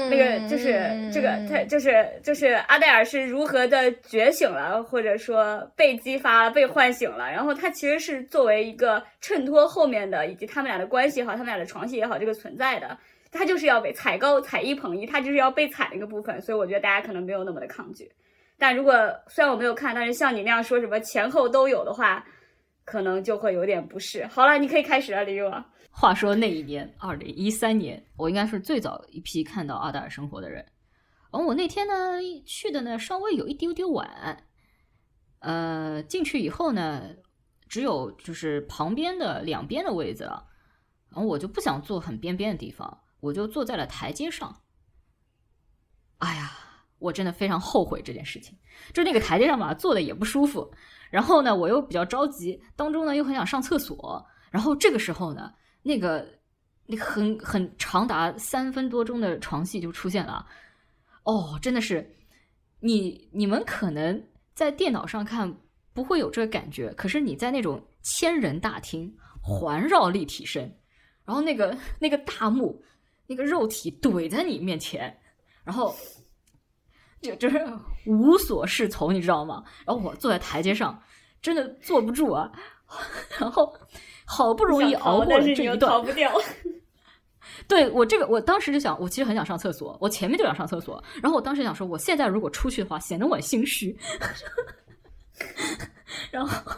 [0.09, 7.29] 那个就是这个他就是就是阿黛尔是如何的觉醒了，或者说被激发、被唤醒了。
[7.29, 12.95] 然后他其实是作为一个衬托后面的，以及他们俩的关系也好，他们俩的床戏也好，这个存在的，
[13.31, 16.39] 他就是要被踩高、踩一捧一，他就是要被踩那个部分。
[16.39, 18.09] 所以我觉得大家可能没有那么的抗拒。
[18.57, 18.93] 但如果
[19.27, 22.23] 虽然我没有看，但是像你那样说什么前后都有的话。
[22.85, 24.25] 可能就会有点不适。
[24.27, 25.65] 好了，你可以开始了，李玉王。
[25.89, 30.65] 话说那一年，二零一三年，我应该是最早一批看到阿黛尔生活的人。
[31.31, 31.93] 而我那天呢
[32.45, 34.45] 去的呢稍微有一丢丢晚，
[35.39, 37.09] 呃，进去以后呢，
[37.67, 40.45] 只有就是旁边的两边的位子了，
[41.09, 44.61] 然后我就不想坐很边边的地方，我就坐在了台阶上。
[46.19, 46.61] 哎呀！
[46.97, 48.57] 我真的非常后悔这件事情。
[48.93, 50.73] 就那个台阶上吧，坐的也不舒服，
[51.09, 55.51] 然后呢，我又比较着急，当中呢又很想上厕所，然后这个时候呢，
[55.81, 56.27] 那个
[56.85, 60.45] 那个很很长达三分多钟的床戏就出现了。
[61.23, 62.07] 哦，真的是，
[62.79, 64.21] 你你们可能
[64.53, 65.51] 在电脑上看
[65.93, 70.61] 不会有这个感觉，可是你在那种千人大厅环绕立体声，
[71.23, 72.83] 然后那个那个大幕，
[73.25, 75.17] 那个肉体怼在你面前，
[75.63, 75.95] 然后
[77.25, 77.65] 就就是
[78.05, 79.63] 无所适从，你知道吗？
[79.85, 81.01] 然后我坐在台阶上，
[81.41, 82.51] 真的坐不住啊，
[83.39, 83.73] 然后
[84.25, 86.31] 好不容易熬过了这一段，逃不掉。
[87.67, 93.97] 对我这个，我当时就想，我其实很想上厕所，我前面就想上厕所，然后我当时想说，我现在如果出去的话，显得我很心虚，
[96.31, 96.73] 然后，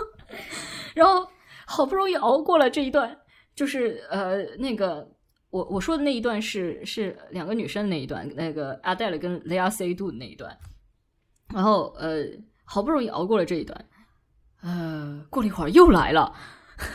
[0.93, 1.27] 然后
[1.65, 3.17] 好不容易熬过了这一段，
[3.55, 5.07] 就是呃，那个
[5.49, 10.57] 我我说的那一段是是两个女生的那一段，那个阿黛尔跟雷亚塞杜的那一段，
[11.53, 12.25] 然后呃，
[12.63, 13.85] 好不容易熬过了这一段，
[14.61, 16.33] 呃，过了一会儿又来了，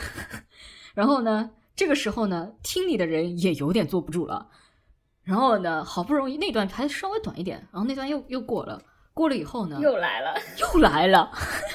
[0.93, 1.49] 然后呢？
[1.75, 4.47] 这个时候呢，厅里的人也有点坐不住了。
[5.23, 8.79] 然后呢，好不容易那段还稍微短一点，然后那段又又过了。
[9.11, 11.31] 过了以后呢，又来了，又来了。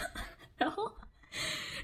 [0.56, 0.88] 然后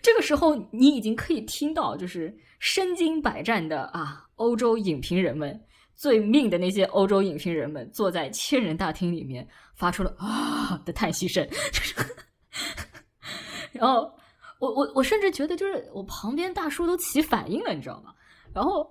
[0.00, 2.32] 这个时候，你已经可以听到，就是
[2.64, 5.60] 身经百战的啊，欧洲影评人们
[5.94, 9.46] 最命的那些欧洲影评人们，坐在千人大厅里面，
[9.76, 11.46] 发出了啊的叹息声。
[13.72, 14.10] 然后。
[14.60, 18.14] 我我我甚至觉得，就是我旁边大叔都起反应了，你知道吗？
[18.54, 18.90] 然后，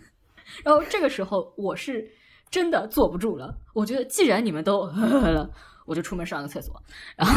[0.64, 2.08] 然后这个时候我是
[2.48, 3.54] 真的坐不住了。
[3.74, 5.50] 我觉得既然你们都 了，
[5.84, 6.74] 我就出门上个厕所。
[7.16, 7.34] 然后，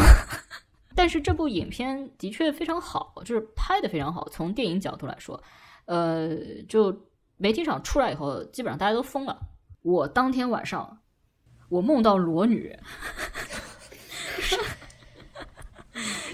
[0.94, 4.26] 但是这部影片的确非常好，就是拍的非常好。
[4.30, 5.38] 从电影角度来说，
[5.86, 6.30] 呃，
[6.68, 6.94] 就
[7.36, 9.38] 媒体场出来以后，基本上大家都疯了。
[9.82, 10.98] 我当天晚上，
[11.68, 12.76] 我梦到裸女。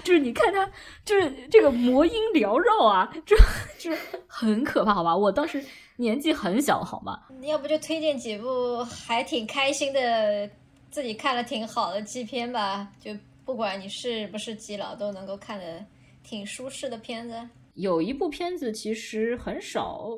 [0.03, 0.69] 就是你看他，
[1.05, 3.35] 就是这个魔音缭绕啊，这
[3.77, 3.95] 这
[4.27, 5.15] 很可怕，好吧？
[5.15, 5.63] 我当时
[5.97, 7.21] 年纪很小，好吗？
[7.43, 10.49] 要不就推荐几部还挺开心的，
[10.89, 12.87] 自己看了挺好的基片吧？
[12.99, 15.85] 就不管你是不是基佬，都能够看的
[16.23, 17.49] 挺舒适的片子。
[17.73, 20.09] 有一部片子其实很少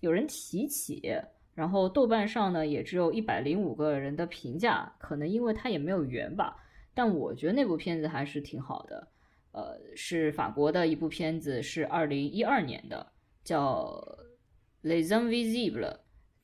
[0.00, 1.02] 有人提起，
[1.54, 6.56] 然后豆瓣上呢也只有一百零五个人的评价，可能因为它也没有缘吧。
[6.94, 9.08] 但我觉得那部片子还是挺好的。
[9.52, 13.10] 呃，是法国的一部片子，是二零一二年的，
[13.42, 13.86] 叫
[14.86, 15.80] 《Les Invisibles》，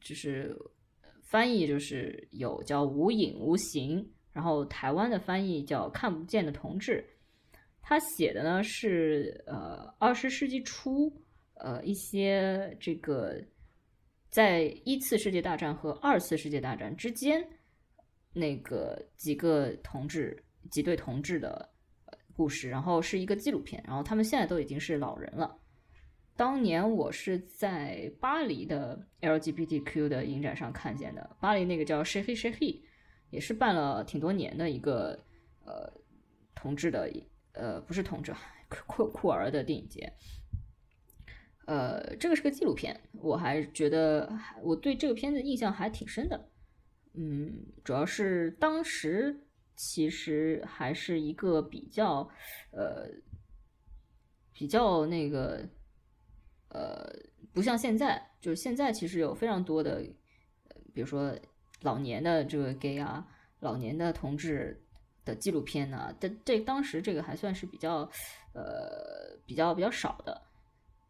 [0.01, 0.57] 就是
[1.23, 7.05] 翻译就是有叫无影无形，然后台湾的翻译叫看不见的同志。
[7.87, 11.13] 他写的呢是呃二十世纪初
[11.57, 13.39] 呃一些这个
[14.31, 17.47] 在一次世界大战和二次世界大战之间
[18.33, 21.71] 那个几个同志几对同志的。
[22.37, 25.57] 故事，然后是一个纪录片，然后他们现在都已经是老人了。
[26.35, 32.85] 当年我是在巴黎的 LGBTQ 的影展上看见的，巴黎那个叫 s h e h i s h e h i
[33.31, 35.17] 也是办了挺多年的一个
[35.65, 35.89] 呃
[36.57, 37.09] 同志的
[37.55, 38.35] 呃不是同志
[38.69, 40.13] 酷酷儿的电影节。
[41.67, 44.31] 呃，这个是个纪录片，我还觉得
[44.63, 46.51] 我对这个片子印象还挺深的。
[47.15, 49.41] 嗯，主要是当时。
[49.77, 52.31] 其实还是一个比较，
[52.71, 53.11] 呃，
[54.53, 55.69] 比较那个，
[56.69, 57.13] 呃，
[57.53, 60.01] 不像现在，就是现在其实有非常多的，
[60.95, 61.37] 比如说
[61.81, 63.27] 老年的这个 gay 啊，
[63.59, 64.84] 老年的同志
[65.25, 68.09] 的纪录片呢，但这当时这个还算是比较，
[68.53, 70.41] 呃，比较比较少的，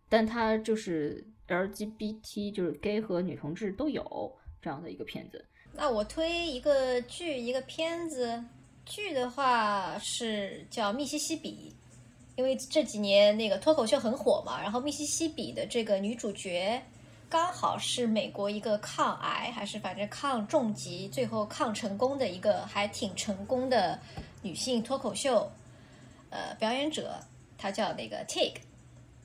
[0.09, 5.45] 但它就是 LGBT，就是 gay 和女同志都有这样的一个片子。
[5.73, 8.45] 那我推一个剧，一个片子。
[8.87, 11.73] 剧的话是叫《密西西比》，
[12.37, 14.61] 因为这几年那个脱口秀很火嘛。
[14.61, 16.83] 然后《密西西比》的这个女主角
[17.29, 23.99] 刚好是美国一个抗癌还是反正抗重疾，最后抗成功的一个还挺成功的
[24.43, 25.51] 女性脱口秀
[26.31, 27.19] 呃表演者，
[27.59, 28.55] 她叫那个 Tig，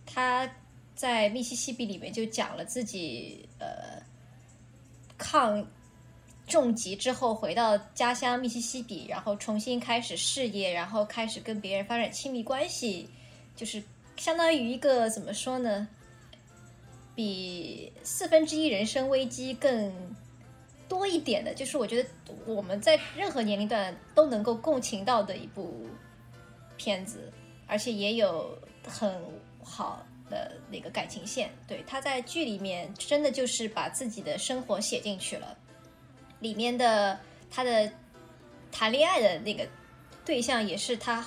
[0.06, 0.50] 她
[0.96, 4.02] 在《密西西比》里面就讲了自己呃
[5.18, 5.66] 抗。
[6.48, 13.08] 重疾之后回到家乡密西西比，然后重新开始事业，然后开始跟别人发展亲密关系，
[13.56, 13.84] 就是
[14.18, 15.88] 相当于一个怎么说呢？
[17.20, 19.92] 比四分之一人生危机更
[20.88, 22.10] 多一点的，就是我觉得
[22.46, 25.86] 我们在任何年龄段都能够共情到的一部
[26.78, 27.30] 片子，
[27.68, 28.58] 而且也有
[28.88, 29.22] 很
[29.62, 31.50] 好的那个感情线。
[31.68, 35.58] 对，他在剧里面真的就是把自己的生活写进去了。
[36.40, 37.20] 里面的
[37.52, 37.92] 他的
[38.72, 39.68] 谈恋爱的那个
[40.24, 41.26] 对象也是他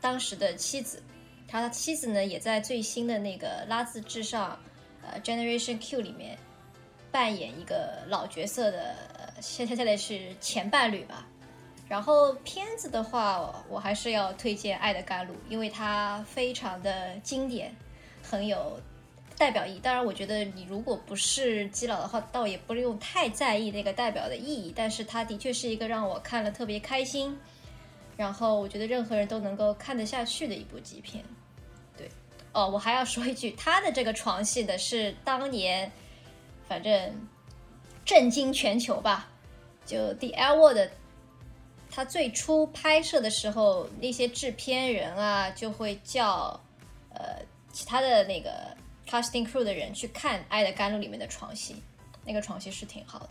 [0.00, 1.00] 当时的妻子，
[1.46, 4.60] 他的妻子呢也在最新的那个《拉字至上》
[5.02, 6.38] 呃《Generation Q》里面
[7.10, 8.96] 扮演一个老角色的，
[9.40, 11.26] 现在现在是前伴侣吧。
[11.88, 17.74] 然后片子的话，我还是要推荐《爱的甘露》，因为它非常的经典，
[18.22, 18.80] 很有
[19.36, 19.78] 代表意义。
[19.80, 24.72] 当然，我觉得你如果不是基佬的话，倒也不用太在意那个代表的意义。
[24.74, 27.38] 但是它的确是一个让我看了特别开心，
[28.16, 31.22] 然后我觉得任何人都能够看得下去的一部极片。
[32.52, 35.90] 哦，我还要说一句，他的这个床戏的是当年，
[36.68, 37.28] 反正
[38.04, 39.28] 震惊全球吧，
[39.86, 40.78] 就《The L Word》。
[41.90, 46.58] 他最初拍摄的时候，那些制片人啊就会叫，
[47.14, 47.36] 呃，
[47.70, 48.74] 其他的那个
[49.06, 51.82] casting crew 的人去看《爱的甘露》里面的床戏，
[52.24, 53.28] 那个床戏是挺好的。